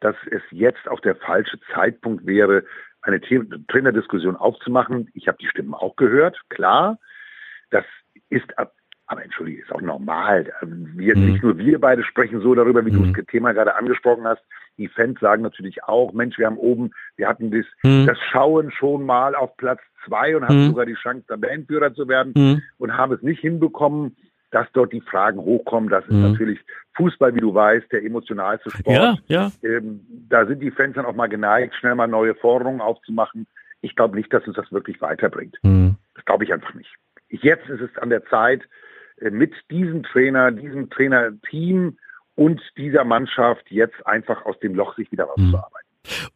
dass 0.00 0.16
es 0.30 0.42
jetzt 0.50 0.88
auch 0.88 1.00
der 1.00 1.16
falsche 1.16 1.58
Zeitpunkt 1.72 2.26
wäre, 2.26 2.64
eine 3.02 3.20
Trainerdiskussion 3.20 4.36
aufzumachen. 4.36 5.10
Ich 5.14 5.28
habe 5.28 5.38
die 5.38 5.48
Stimmen 5.48 5.74
auch 5.74 5.96
gehört, 5.96 6.40
klar. 6.48 6.98
Das 7.70 7.84
ist 8.30 8.58
ab, 8.58 8.74
aber 9.14 9.24
entschuldige, 9.24 9.62
ist 9.62 9.72
auch 9.72 9.80
normal. 9.80 10.52
Wir, 10.62 11.16
Mhm. 11.16 11.24
Nicht 11.32 11.42
nur 11.42 11.56
wir 11.58 11.80
beide 11.80 12.02
sprechen 12.04 12.40
so 12.40 12.54
darüber, 12.54 12.84
wie 12.84 12.90
Mhm. 12.90 13.12
du 13.12 13.12
das 13.12 13.26
Thema 13.26 13.52
gerade 13.52 13.74
angesprochen 13.76 14.24
hast. 14.24 14.42
Die 14.76 14.88
Fans 14.88 15.18
sagen 15.20 15.42
natürlich 15.42 15.84
auch, 15.84 16.12
Mensch, 16.12 16.36
wir 16.38 16.46
haben 16.46 16.58
oben, 16.58 16.90
wir 17.16 17.28
hatten 17.28 17.50
das, 17.50 17.64
Mhm. 17.82 18.06
das 18.06 18.18
Schauen 18.30 18.70
schon 18.72 19.06
mal 19.06 19.34
auf 19.34 19.56
Platz 19.56 19.80
zwei 20.06 20.36
und 20.36 20.44
hatten 20.44 20.64
Mhm. 20.64 20.68
sogar 20.70 20.86
die 20.86 20.94
Chance, 20.94 21.24
Tabellenführer 21.26 21.94
zu 21.94 22.08
werden 22.08 22.32
Mhm. 22.36 22.62
und 22.78 22.96
haben 22.96 23.12
es 23.12 23.22
nicht 23.22 23.40
hinbekommen, 23.40 24.16
dass 24.50 24.66
dort 24.72 24.92
die 24.92 25.00
Fragen 25.00 25.38
hochkommen. 25.38 25.88
Das 25.90 26.04
ist 26.04 26.12
Mhm. 26.12 26.22
natürlich 26.32 26.60
Fußball, 26.96 27.34
wie 27.34 27.40
du 27.40 27.54
weißt, 27.54 27.90
der 27.90 28.04
emotionalste 28.04 28.70
Sport. 28.70 28.96
Ja, 28.96 29.16
ja. 29.26 29.52
Ähm, 29.62 30.00
da 30.28 30.46
sind 30.46 30.60
die 30.60 30.70
Fans 30.70 30.94
dann 30.94 31.06
auch 31.06 31.14
mal 31.14 31.28
geneigt, 31.28 31.74
schnell 31.74 31.94
mal 31.94 32.06
neue 32.06 32.34
Forderungen 32.36 32.80
aufzumachen. 32.80 33.46
Ich 33.80 33.96
glaube 33.96 34.16
nicht, 34.16 34.32
dass 34.32 34.46
uns 34.46 34.56
das 34.56 34.70
wirklich 34.72 35.00
weiterbringt. 35.00 35.56
Mhm. 35.62 35.96
Das 36.14 36.24
glaube 36.24 36.44
ich 36.44 36.52
einfach 36.52 36.74
nicht. 36.74 36.94
Ich, 37.28 37.42
jetzt 37.42 37.68
ist 37.68 37.80
es 37.80 37.96
an 37.98 38.10
der 38.10 38.24
Zeit, 38.26 38.62
mit 39.20 39.52
diesem 39.70 40.02
Trainer, 40.02 40.50
diesem 40.50 40.90
Trainerteam 40.90 41.96
und 42.34 42.60
dieser 42.76 43.04
Mannschaft 43.04 43.70
jetzt 43.70 44.06
einfach 44.06 44.44
aus 44.44 44.58
dem 44.60 44.74
Loch 44.74 44.96
sich 44.96 45.10
wieder 45.12 45.24
rauszuarbeiten. 45.24 45.88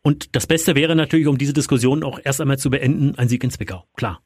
Und 0.02 0.34
das 0.36 0.46
Beste 0.46 0.74
wäre 0.76 0.96
natürlich, 0.96 1.26
um 1.26 1.36
diese 1.38 1.52
Diskussion 1.52 2.02
auch 2.02 2.18
erst 2.24 2.40
einmal 2.40 2.56
zu 2.58 2.70
beenden, 2.70 3.14
ein 3.18 3.28
Sieg 3.28 3.42
in 3.44 3.50
Zwickau. 3.50 3.84
Klar. 3.96 4.20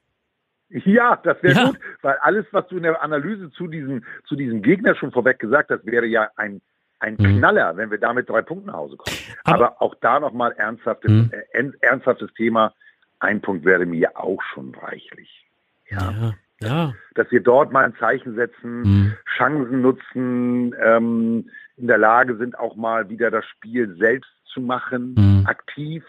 Ja, 0.69 1.17
das 1.17 1.43
wäre 1.43 1.55
Ja. 1.55 1.65
gut, 1.67 1.79
weil 2.03 2.17
alles, 2.21 2.47
was 2.53 2.67
du 2.69 2.77
in 2.77 2.85
der 2.85 3.03
Analyse 3.03 3.51
zu 3.53 3.67
diesem, 3.67 4.05
zu 4.27 4.37
diesem 4.37 4.63
Gegner 4.63 4.95
schon 4.95 5.13
vorweg 5.13 5.39
gesagt 5.39 5.71
hast, 5.71 5.85
wäre 5.85 6.07
ja 6.07 6.31
ein, 6.37 6.61
ein 7.01 7.15
Mhm. 7.19 7.39
Knaller, 7.39 7.77
wenn 7.77 7.91
wir 7.91 7.99
da 7.99 8.13
mit 8.13 8.29
drei 8.29 8.43
Punkten 8.43 8.69
nach 8.69 8.75
Hause 8.77 8.97
kommen. 8.97 9.17
Aber- 9.45 9.55
Aber, 9.67 9.83
auch 9.83 9.95
da 9.97 10.21
nochmal 10.21 10.53
ernsthaftes, 10.53 11.11
Mhm. 11.11 11.31
äh, 11.33 11.59
ern- 11.59 11.75
ernsthaftes 11.81 12.33
Thema. 12.35 12.73
Ein 13.19 13.41
Punkt 13.41 13.65
wäre 13.65 13.85
mir 13.87 14.17
auch 14.17 14.41
schon 14.55 14.75
reichlich. 14.75 15.45
Ja. 15.91 16.11
Ja, 16.11 16.35
ja. 16.63 16.95
Dass 17.15 17.31
wir 17.31 17.41
dort 17.41 17.73
mal 17.73 17.85
ein 17.85 17.95
Zeichen 17.99 18.35
setzen, 18.35 18.83
Mhm. 18.83 19.13
Chancen 19.37 19.81
nutzen, 19.83 20.75
ähm, 20.83 21.49
in 21.77 21.87
der 21.87 21.99
Lage 21.99 22.37
sind, 22.37 22.59
auch 22.59 22.77
mal 22.77 23.09
wieder 23.09 23.31
das 23.31 23.45
Spiel 23.47 23.95
selbst 23.99 24.31
zu 24.47 24.61
machen, 24.61 25.15
Mhm. 25.17 25.47
aktiv. 25.47 26.05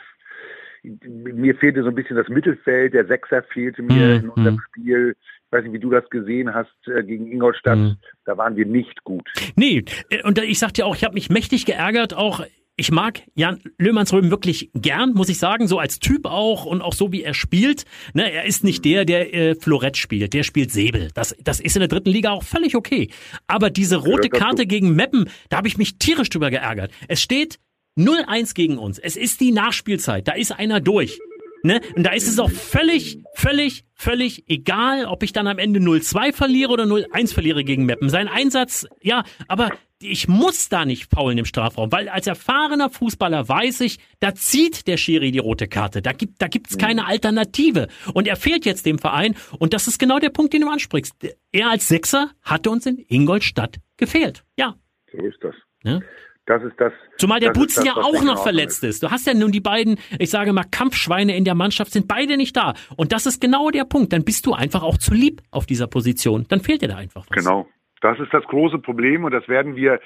Mir 0.83 1.55
fehlte 1.55 1.81
so 1.83 1.89
ein 1.89 1.95
bisschen 1.95 2.17
das 2.17 2.27
Mittelfeld, 2.27 2.93
der 2.93 3.05
Sechser 3.05 3.41
fehlte 3.43 3.81
mir 3.81 4.07
Mhm. 4.19 4.23
in 4.23 4.29
unserem 4.29 4.59
Spiel. 4.69 5.15
Ich 5.45 5.51
weiß 5.51 5.63
nicht, 5.63 5.73
wie 5.73 5.79
du 5.79 5.89
das 5.91 6.09
gesehen 6.09 6.53
hast 6.53 6.75
äh, 6.87 7.03
gegen 7.03 7.31
Ingolstadt. 7.31 7.77
Mhm. 7.77 7.95
Da 8.25 8.37
waren 8.37 8.55
wir 8.57 8.65
nicht 8.65 9.03
gut. 9.03 9.29
Nee, 9.55 9.85
äh, 10.09 10.21
und 10.23 10.37
ich 10.39 10.59
sag 10.59 10.73
dir 10.73 10.85
auch, 10.85 10.95
ich 10.95 11.03
habe 11.05 11.13
mich 11.13 11.29
mächtig 11.29 11.65
geärgert, 11.65 12.13
auch 12.13 12.43
ich 12.75 12.91
mag 12.91 13.23
Jan 13.35 13.61
Löhmannsröben 13.77 14.31
wirklich 14.31 14.71
gern, 14.73 15.13
muss 15.13 15.29
ich 15.29 15.37
sagen, 15.37 15.67
so 15.67 15.77
als 15.77 15.99
Typ 15.99 16.25
auch 16.25 16.65
und 16.65 16.81
auch 16.81 16.93
so 16.93 17.11
wie 17.11 17.23
er 17.23 17.33
spielt. 17.33 17.85
Ne, 18.13 18.31
er 18.31 18.45
ist 18.45 18.63
nicht 18.63 18.83
der, 18.85 19.05
der 19.05 19.33
äh, 19.33 19.55
Florett 19.55 19.97
spielt, 19.97 20.33
der 20.33 20.43
spielt 20.43 20.71
Säbel. 20.71 21.09
Das, 21.13 21.35
das 21.43 21.59
ist 21.59 21.75
in 21.75 21.81
der 21.81 21.87
dritten 21.87 22.09
Liga 22.09 22.31
auch 22.31 22.43
völlig 22.43 22.75
okay. 22.75 23.09
Aber 23.47 23.69
diese 23.69 23.97
rote 23.97 24.29
dazu. 24.29 24.43
Karte 24.43 24.65
gegen 24.65 24.95
Meppen, 24.95 25.29
da 25.49 25.57
habe 25.57 25.67
ich 25.67 25.77
mich 25.77 25.97
tierisch 25.99 26.29
drüber 26.29 26.49
geärgert. 26.49 26.91
Es 27.07 27.21
steht 27.21 27.59
0-1 27.97 28.55
gegen 28.55 28.79
uns. 28.79 28.97
Es 28.97 29.15
ist 29.15 29.39
die 29.41 29.51
Nachspielzeit. 29.51 30.27
Da 30.27 30.33
ist 30.33 30.51
einer 30.51 30.79
durch. 30.79 31.19
Ne? 31.61 31.79
Und 31.95 32.03
da 32.03 32.11
ist 32.11 32.27
es 32.27 32.39
auch 32.39 32.51
völlig, 32.51 33.23
völlig, 33.35 33.85
völlig 33.93 34.49
egal, 34.49 35.05
ob 35.05 35.23
ich 35.23 35.31
dann 35.31 35.47
am 35.47 35.59
Ende 35.59 35.79
0-2 35.79 36.33
verliere 36.33 36.71
oder 36.71 36.83
0-1 36.83 37.33
verliere 37.33 37.63
gegen 37.63 37.85
Meppen. 37.85 38.09
Sein 38.09 38.27
Einsatz, 38.27 38.85
ja, 39.01 39.23
aber 39.47 39.71
ich 40.03 40.27
muss 40.27 40.69
da 40.69 40.85
nicht 40.85 41.09
faulen 41.13 41.37
im 41.37 41.45
Strafraum, 41.45 41.91
weil 41.91 42.09
als 42.09 42.27
erfahrener 42.27 42.89
Fußballer 42.89 43.47
weiß 43.47 43.81
ich, 43.81 43.99
da 44.19 44.35
zieht 44.35 44.87
der 44.87 44.97
Schiri 44.97 45.31
die 45.31 45.39
rote 45.39 45.67
Karte. 45.67 46.01
Da 46.01 46.11
gibt 46.11 46.41
da 46.41 46.47
gibt's 46.47 46.77
keine 46.77 47.07
Alternative. 47.07 47.87
Und 48.13 48.27
er 48.27 48.35
fehlt 48.35 48.65
jetzt 48.65 48.85
dem 48.85 48.99
Verein. 48.99 49.35
Und 49.59 49.73
das 49.73 49.87
ist 49.87 49.99
genau 49.99 50.19
der 50.19 50.29
Punkt, 50.29 50.53
den 50.53 50.61
du 50.61 50.69
ansprichst. 50.69 51.15
Er 51.51 51.69
als 51.69 51.87
Sechser 51.87 52.31
hatte 52.41 52.69
uns 52.69 52.85
in 52.85 53.03
Ingolstadt 53.07 53.77
gefehlt. 53.97 54.43
Ja. 54.57 54.75
So 55.11 55.19
ist 55.19 55.37
das. 55.41 55.55
Ne? 55.83 56.01
Das 56.45 56.61
ist 56.61 56.73
das. 56.77 56.91
Zumal 57.17 57.39
der 57.39 57.51
Butzen 57.51 57.85
ja 57.85 57.95
auch 57.95 58.21
noch 58.21 58.43
verletzt 58.43 58.83
ist. 58.83 59.01
Du 59.01 59.11
hast 59.11 59.25
ja 59.25 59.33
nun 59.33 59.53
die 59.53 59.61
beiden, 59.61 59.97
ich 60.19 60.29
sage 60.29 60.51
mal, 60.51 60.65
Kampfschweine 60.65 61.37
in 61.37 61.45
der 61.45 61.55
Mannschaft 61.55 61.93
sind 61.93 62.07
beide 62.07 62.35
nicht 62.35 62.57
da. 62.57 62.73
Und 62.97 63.13
das 63.13 63.25
ist 63.25 63.39
genau 63.39 63.69
der 63.69 63.85
Punkt. 63.85 64.11
Dann 64.11 64.25
bist 64.25 64.45
du 64.45 64.53
einfach 64.53 64.83
auch 64.83 64.97
zu 64.97 65.13
lieb 65.13 65.41
auf 65.51 65.65
dieser 65.65 65.87
Position. 65.87 66.45
Dann 66.49 66.59
fehlt 66.59 66.81
dir 66.81 66.89
da 66.89 66.97
einfach 66.97 67.25
was. 67.29 67.37
Genau. 67.37 67.67
Das 68.03 68.19
ist 68.19 68.33
das 68.33 68.43
große 68.43 68.79
Problem 68.79 69.23
und 69.23 69.31
das 69.31 69.47
werden 69.47 69.77
wir 69.77 70.01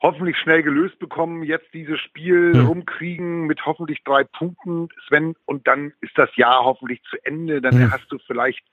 hoffentlich 0.00 0.36
schnell 0.38 0.62
gelöst 0.62 1.00
bekommen. 1.00 1.42
Jetzt 1.42 1.66
dieses 1.74 1.98
Spiel 1.98 2.54
Hm. 2.54 2.66
rumkriegen 2.66 3.46
mit 3.48 3.66
hoffentlich 3.66 4.04
drei 4.04 4.22
Punkten, 4.22 4.88
Sven, 5.08 5.34
und 5.44 5.66
dann 5.66 5.92
ist 6.00 6.16
das 6.16 6.34
Jahr 6.36 6.64
hoffentlich 6.64 7.02
zu 7.10 7.16
Ende. 7.24 7.60
Dann 7.60 7.74
Hm. 7.74 7.90
hast 7.90 8.06
du 8.10 8.18
vielleicht 8.26 8.64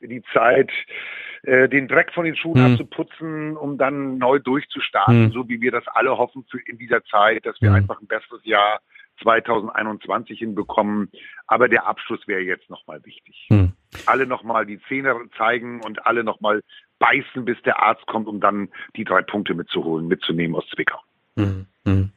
die 0.00 0.22
Zeit, 0.32 0.70
äh, 1.42 1.68
den 1.68 1.86
Dreck 1.86 2.12
von 2.14 2.24
den 2.24 2.34
Schuhen 2.36 2.62
Hm. 2.62 2.72
abzuputzen, 2.72 3.56
um 3.58 3.76
dann 3.76 4.16
neu 4.16 4.38
durchzustarten, 4.38 5.26
Hm. 5.26 5.32
so 5.32 5.46
wie 5.48 5.60
wir 5.60 5.70
das 5.70 5.86
alle 5.88 6.16
hoffen 6.16 6.46
für 6.50 6.60
in 6.66 6.78
dieser 6.78 7.04
Zeit, 7.04 7.44
dass 7.44 7.60
wir 7.60 7.68
Hm. 7.68 7.76
einfach 7.76 8.00
ein 8.00 8.06
besseres 8.06 8.42
Jahr 8.44 8.80
2021 9.22 10.38
hinbekommen. 10.38 11.10
Aber 11.46 11.68
der 11.68 11.86
Abschluss 11.86 12.26
wäre 12.26 12.40
jetzt 12.40 12.70
nochmal 12.70 13.04
wichtig 13.04 13.46
Hm. 13.50 13.72
alle 14.06 14.26
nochmal 14.26 14.64
die 14.64 14.80
Zähne 14.88 15.28
zeigen 15.36 15.82
und 15.82 16.06
alle 16.06 16.22
nochmal 16.24 16.62
beißen, 16.98 17.44
bis 17.44 17.60
der 17.62 17.82
Arzt 17.82 18.06
kommt, 18.06 18.26
um 18.26 18.40
dann 18.40 18.68
die 18.96 19.04
drei 19.04 19.22
Punkte 19.22 19.54
mitzuholen, 19.54 20.08
mitzunehmen 20.08 20.56
aus 20.56 20.64
Zwickau. 20.74 20.98
Hm. 21.36 21.66
Hm. 21.84 22.12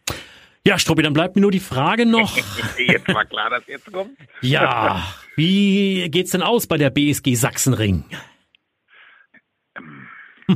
Ja, 0.65 0.77
Struppi, 0.77 1.01
dann 1.01 1.13
bleibt 1.13 1.35
mir 1.35 1.41
nur 1.41 1.51
die 1.51 1.59
Frage 1.59 2.05
noch. 2.05 2.35
Jetzt 2.77 3.07
war 3.13 3.25
klar, 3.25 3.49
dass 3.49 3.65
jetzt 3.67 3.91
kommt. 3.91 4.11
Ja, 4.41 5.03
wie 5.35 6.09
geht's 6.09 6.31
denn 6.31 6.41
aus 6.41 6.67
bei 6.67 6.77
der 6.77 6.89
BSG 6.89 7.33
Sachsenring? 7.35 8.03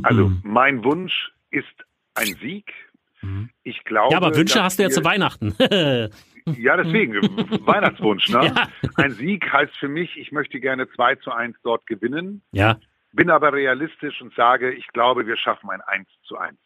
Also 0.02 0.32
mein 0.42 0.84
Wunsch 0.84 1.32
ist 1.50 1.66
ein 2.14 2.34
Sieg. 2.40 2.72
Ich 3.62 3.82
glaube. 3.84 4.12
Ja, 4.12 4.18
aber 4.18 4.36
Wünsche 4.36 4.62
hast 4.62 4.78
du 4.78 4.82
ja 4.82 4.90
zu 4.90 5.02
Weihnachten. 5.04 5.54
Ja, 6.58 6.76
deswegen, 6.76 7.14
Weihnachtswunsch. 7.66 8.28
Ne? 8.28 8.52
Ja. 8.54 8.68
Ein 8.96 9.12
Sieg 9.12 9.50
heißt 9.50 9.74
für 9.78 9.88
mich, 9.88 10.18
ich 10.18 10.30
möchte 10.30 10.60
gerne 10.60 10.90
2 10.90 11.14
zu 11.16 11.32
1 11.32 11.56
dort 11.62 11.86
gewinnen. 11.86 12.42
ja. 12.52 12.78
Bin 13.14 13.30
aber 13.30 13.52
realistisch 13.52 14.20
und 14.20 14.34
sage, 14.34 14.72
ich 14.72 14.86
glaube, 14.88 15.26
wir 15.26 15.36
schaffen 15.36 15.70
ein 15.70 15.80
1 15.80 16.08
zu 16.26 16.36
1. 16.36 16.56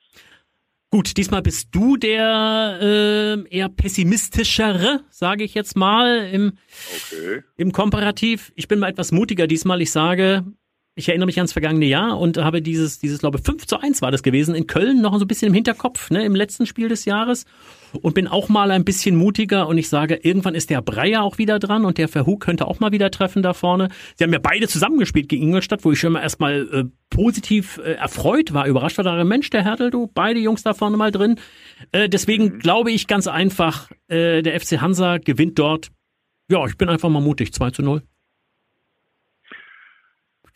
Gut, 0.90 1.18
diesmal 1.18 1.42
bist 1.42 1.74
du 1.74 1.98
der 1.98 2.78
äh, 2.80 3.54
eher 3.54 3.68
pessimistischere, 3.68 5.04
sage 5.10 5.44
ich 5.44 5.52
jetzt 5.52 5.76
mal, 5.76 6.30
im, 6.32 6.54
okay. 6.94 7.42
im 7.58 7.72
Komparativ. 7.72 8.52
Ich 8.54 8.68
bin 8.68 8.78
mal 8.78 8.88
etwas 8.88 9.12
mutiger 9.12 9.46
diesmal. 9.46 9.82
Ich 9.82 9.92
sage, 9.92 10.46
ich 10.98 11.08
erinnere 11.08 11.26
mich 11.26 11.38
ans 11.38 11.52
vergangene 11.52 11.86
Jahr 11.86 12.18
und 12.18 12.38
habe 12.38 12.60
dieses, 12.60 12.98
dieses, 12.98 13.20
glaube 13.20 13.38
5 13.38 13.66
zu 13.66 13.80
1 13.80 14.02
war 14.02 14.10
das 14.10 14.24
gewesen, 14.24 14.56
in 14.56 14.66
Köln 14.66 15.00
noch 15.00 15.16
so 15.16 15.24
ein 15.24 15.28
bisschen 15.28 15.48
im 15.48 15.54
Hinterkopf, 15.54 16.10
ne, 16.10 16.24
im 16.24 16.34
letzten 16.34 16.66
Spiel 16.66 16.88
des 16.88 17.04
Jahres. 17.04 17.44
Und 18.02 18.14
bin 18.14 18.26
auch 18.26 18.48
mal 18.48 18.70
ein 18.72 18.84
bisschen 18.84 19.16
mutiger 19.16 19.68
und 19.68 19.78
ich 19.78 19.88
sage, 19.88 20.16
irgendwann 20.16 20.54
ist 20.54 20.70
der 20.70 20.82
Breyer 20.82 21.22
auch 21.22 21.38
wieder 21.38 21.58
dran 21.58 21.84
und 21.84 21.96
der 21.96 22.08
Verhug 22.08 22.40
könnte 22.40 22.66
auch 22.66 22.80
mal 22.80 22.92
wieder 22.92 23.10
treffen 23.10 23.42
da 23.42 23.54
vorne. 23.54 23.88
Sie 24.16 24.24
haben 24.24 24.32
ja 24.32 24.40
beide 24.40 24.66
zusammengespielt 24.66 25.28
gegen 25.28 25.44
Ingolstadt, 25.44 25.84
wo 25.84 25.92
ich 25.92 26.00
schon 26.00 26.12
mal 26.12 26.20
erstmal 26.20 26.68
äh, 26.70 26.84
positiv 27.08 27.78
äh, 27.78 27.92
erfreut 27.92 28.52
war, 28.52 28.66
überrascht 28.66 28.98
war, 28.98 29.04
da 29.04 29.24
Mensch, 29.24 29.48
der 29.50 29.64
Hertel, 29.64 29.90
du, 29.90 30.10
beide 30.12 30.40
Jungs 30.40 30.64
da 30.64 30.74
vorne 30.74 30.96
mal 30.96 31.12
drin. 31.12 31.36
Äh, 31.92 32.08
deswegen 32.08 32.44
mhm. 32.44 32.58
glaube 32.58 32.90
ich 32.90 33.06
ganz 33.06 33.28
einfach, 33.28 33.90
äh, 34.08 34.42
der 34.42 34.60
FC 34.60 34.80
Hansa 34.80 35.18
gewinnt 35.18 35.58
dort. 35.58 35.88
Ja, 36.50 36.66
ich 36.66 36.76
bin 36.76 36.88
einfach 36.88 37.08
mal 37.08 37.22
mutig, 37.22 37.52
2 37.54 37.70
zu 37.70 37.82
0. 37.82 38.02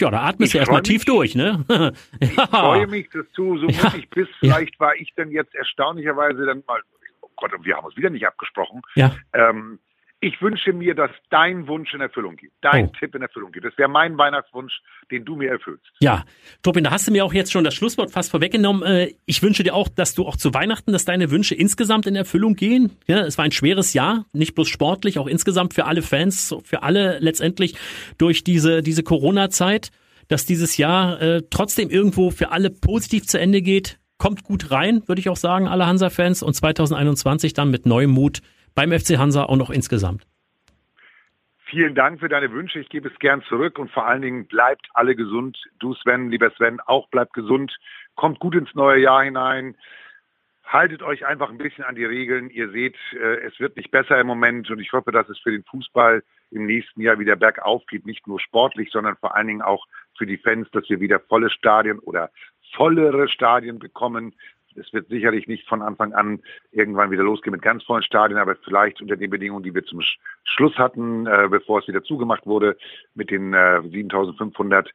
Ja, 0.00 0.11
da 0.11 0.22
atmest 0.22 0.55
du 0.55 0.59
erstmal 0.59 0.83
tief 0.83 1.05
durch, 1.05 1.35
ne? 1.35 1.64
ja. 1.68 1.92
Ich 2.20 2.35
freue 2.35 2.87
mich, 2.87 3.09
dass 3.11 3.26
du 3.35 3.59
so 3.59 3.66
mutig 3.66 4.09
bist. 4.11 4.31
Vielleicht 4.40 4.78
war 4.81 4.94
ich 4.96 5.12
dann 5.16 5.31
jetzt 5.31 5.55
erstaunlicherweise 5.55 6.46
dann 6.46 6.62
mal, 6.66 6.81
oh 7.20 7.31
Gott, 7.37 7.52
wir 7.62 7.76
haben 7.76 7.85
uns 7.85 7.96
wieder 7.96 8.11
nicht 8.11 8.26
abgesprochen. 8.26 8.83
Ja. 8.94 9.14
Ähm, 9.33 9.78
ich 10.22 10.40
wünsche 10.40 10.72
mir, 10.72 10.94
dass 10.94 11.11
dein 11.30 11.66
Wunsch 11.66 11.92
in 11.92 12.00
Erfüllung 12.00 12.37
geht, 12.37 12.52
dein 12.61 12.87
oh. 12.87 12.92
Tipp 12.98 13.12
in 13.16 13.22
Erfüllung 13.22 13.50
geht. 13.50 13.64
Das 13.64 13.76
wäre 13.76 13.88
mein 13.88 14.16
Weihnachtswunsch, 14.16 14.72
den 15.11 15.24
du 15.24 15.35
mir 15.35 15.50
erfüllst. 15.50 15.85
Ja, 15.98 16.24
Tobin, 16.62 16.85
da 16.85 16.92
hast 16.92 17.08
du 17.08 17.12
mir 17.12 17.24
auch 17.24 17.35
jetzt 17.35 17.50
schon 17.50 17.64
das 17.64 17.74
Schlusswort 17.74 18.12
fast 18.12 18.30
vorweggenommen. 18.30 18.85
Äh, 18.85 19.14
ich 19.26 19.42
wünsche 19.42 19.64
dir 19.64 19.74
auch, 19.74 19.88
dass 19.88 20.14
du 20.14 20.24
auch 20.24 20.37
zu 20.37 20.54
Weihnachten, 20.54 20.92
dass 20.92 21.04
deine 21.04 21.32
Wünsche 21.32 21.56
insgesamt 21.56 22.06
in 22.06 22.14
Erfüllung 22.14 22.54
gehen. 22.54 22.96
Ja, 23.08 23.18
es 23.22 23.37
war 23.37 23.44
ein 23.44 23.50
schweres 23.50 23.94
Jahr, 23.94 24.24
nicht 24.32 24.54
bloß 24.54 24.68
sportlich, 24.68 25.18
auch 25.18 25.26
insgesamt 25.26 25.74
für 25.74 25.87
alle 25.87 26.02
Fans, 26.02 26.54
für 26.62 26.85
alle 26.85 27.18
letztendlich 27.18 27.74
durch 28.16 28.44
diese, 28.44 28.80
diese 28.80 29.02
Corona-Zeit, 29.02 29.90
dass 30.28 30.46
dieses 30.46 30.76
Jahr 30.76 31.20
äh, 31.20 31.42
trotzdem 31.50 31.90
irgendwo 31.90 32.30
für 32.30 32.52
alle 32.52 32.70
positiv 32.70 33.26
zu 33.26 33.40
Ende 33.40 33.61
geht. 33.61 33.98
Kommt 34.18 34.44
gut 34.44 34.70
rein, 34.70 35.02
würde 35.08 35.18
ich 35.18 35.28
auch 35.28 35.37
sagen, 35.37 35.66
alle 35.66 35.85
Hansa-Fans 35.85 36.44
und 36.44 36.54
2021 36.54 37.54
dann 37.54 37.72
mit 37.72 37.87
neuem 37.87 38.11
Mut 38.11 38.40
beim 38.74 38.92
FC 38.92 39.18
Hansa 39.18 39.44
und 39.44 39.61
auch 39.62 39.70
insgesamt. 39.70 40.26
Vielen 41.72 41.94
Dank 41.94 42.20
für 42.20 42.28
deine 42.28 42.52
Wünsche. 42.52 42.80
Ich 42.80 42.90
gebe 42.90 43.08
es 43.08 43.18
gern 43.18 43.42
zurück 43.44 43.78
und 43.78 43.90
vor 43.90 44.06
allen 44.06 44.20
Dingen 44.20 44.46
bleibt 44.46 44.88
alle 44.92 45.16
gesund. 45.16 45.58
Du 45.78 45.94
Sven, 45.94 46.28
lieber 46.28 46.50
Sven, 46.50 46.80
auch 46.80 47.08
bleibt 47.08 47.32
gesund. 47.32 47.74
Kommt 48.14 48.40
gut 48.40 48.54
ins 48.54 48.74
neue 48.74 49.00
Jahr 49.00 49.24
hinein. 49.24 49.74
Haltet 50.64 51.02
euch 51.02 51.24
einfach 51.24 51.48
ein 51.48 51.56
bisschen 51.56 51.85
an 51.85 51.94
die 51.94 52.04
Regeln. 52.04 52.50
Ihr 52.50 52.70
seht, 52.70 52.96
äh, 53.14 53.40
es 53.40 53.58
wird 53.58 53.76
nicht 53.78 53.90
besser 53.90 54.20
im 54.20 54.26
Moment 54.26 54.70
und 54.70 54.80
ich 54.80 54.92
hoffe, 54.92 55.12
dass 55.12 55.28
es 55.30 55.38
für 55.38 55.50
den 55.50 55.64
Fußball 55.64 56.22
im 56.50 56.66
nächsten 56.66 57.00
Jahr 57.00 57.18
wieder 57.18 57.37
bergauf 57.37 57.87
geht. 57.87 58.04
Nicht 58.04 58.26
nur 58.26 58.38
sportlich, 58.38 58.90
sondern 58.92 59.16
vor 59.16 59.35
allen 59.35 59.46
Dingen 59.46 59.62
auch 59.62 59.87
für 60.18 60.26
die 60.26 60.37
Fans, 60.37 60.70
dass 60.72 60.90
wir 60.90 61.00
wieder 61.00 61.20
volle 61.20 61.48
Stadien 61.48 61.98
oder 62.00 62.30
vollere 62.74 63.28
Stadien 63.28 63.78
bekommen 63.78 64.35
es 64.76 64.92
wird 64.92 65.08
sicherlich 65.08 65.46
nicht 65.46 65.68
von 65.68 65.82
Anfang 65.82 66.12
an 66.12 66.40
irgendwann 66.70 67.11
wieder 67.11 67.22
losgehen 67.22 67.52
mit 67.52 67.62
ganz 67.62 67.82
vollen 67.85 68.02
Stadien, 68.02 68.38
aber 68.38 68.56
vielleicht 68.56 69.00
unter 69.00 69.16
den 69.16 69.30
Bedingungen, 69.30 69.62
die 69.62 69.74
wir 69.74 69.85
zum 69.85 70.00
Schluss 70.44 70.76
hatten, 70.76 71.26
äh, 71.26 71.48
bevor 71.50 71.80
es 71.80 71.88
wieder 71.88 72.02
zugemacht 72.02 72.46
wurde, 72.46 72.76
mit 73.14 73.30
den 73.30 73.54
äh, 73.54 73.82
7500 73.82 74.90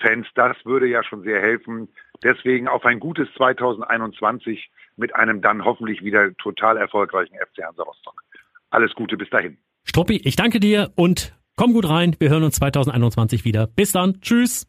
Fans. 0.00 0.26
Das 0.34 0.56
würde 0.64 0.86
ja 0.86 1.02
schon 1.02 1.22
sehr 1.22 1.40
helfen. 1.40 1.88
Deswegen 2.22 2.68
auf 2.68 2.84
ein 2.84 3.00
gutes 3.00 3.28
2021 3.36 4.70
mit 4.96 5.14
einem 5.14 5.40
dann 5.40 5.64
hoffentlich 5.64 6.02
wieder 6.02 6.34
total 6.36 6.76
erfolgreichen 6.76 7.34
FC 7.36 7.64
Hansa 7.64 7.82
Rostock. 7.82 8.22
Alles 8.70 8.94
Gute 8.94 9.16
bis 9.16 9.30
dahin. 9.30 9.58
Struppi, 9.84 10.20
ich 10.24 10.36
danke 10.36 10.60
dir 10.60 10.92
und 10.96 11.34
komm 11.56 11.72
gut 11.72 11.88
rein. 11.88 12.16
Wir 12.18 12.30
hören 12.30 12.44
uns 12.44 12.56
2021 12.56 13.44
wieder. 13.44 13.66
Bis 13.66 13.92
dann. 13.92 14.20
Tschüss. 14.20 14.66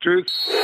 Tschüss. 0.00 0.63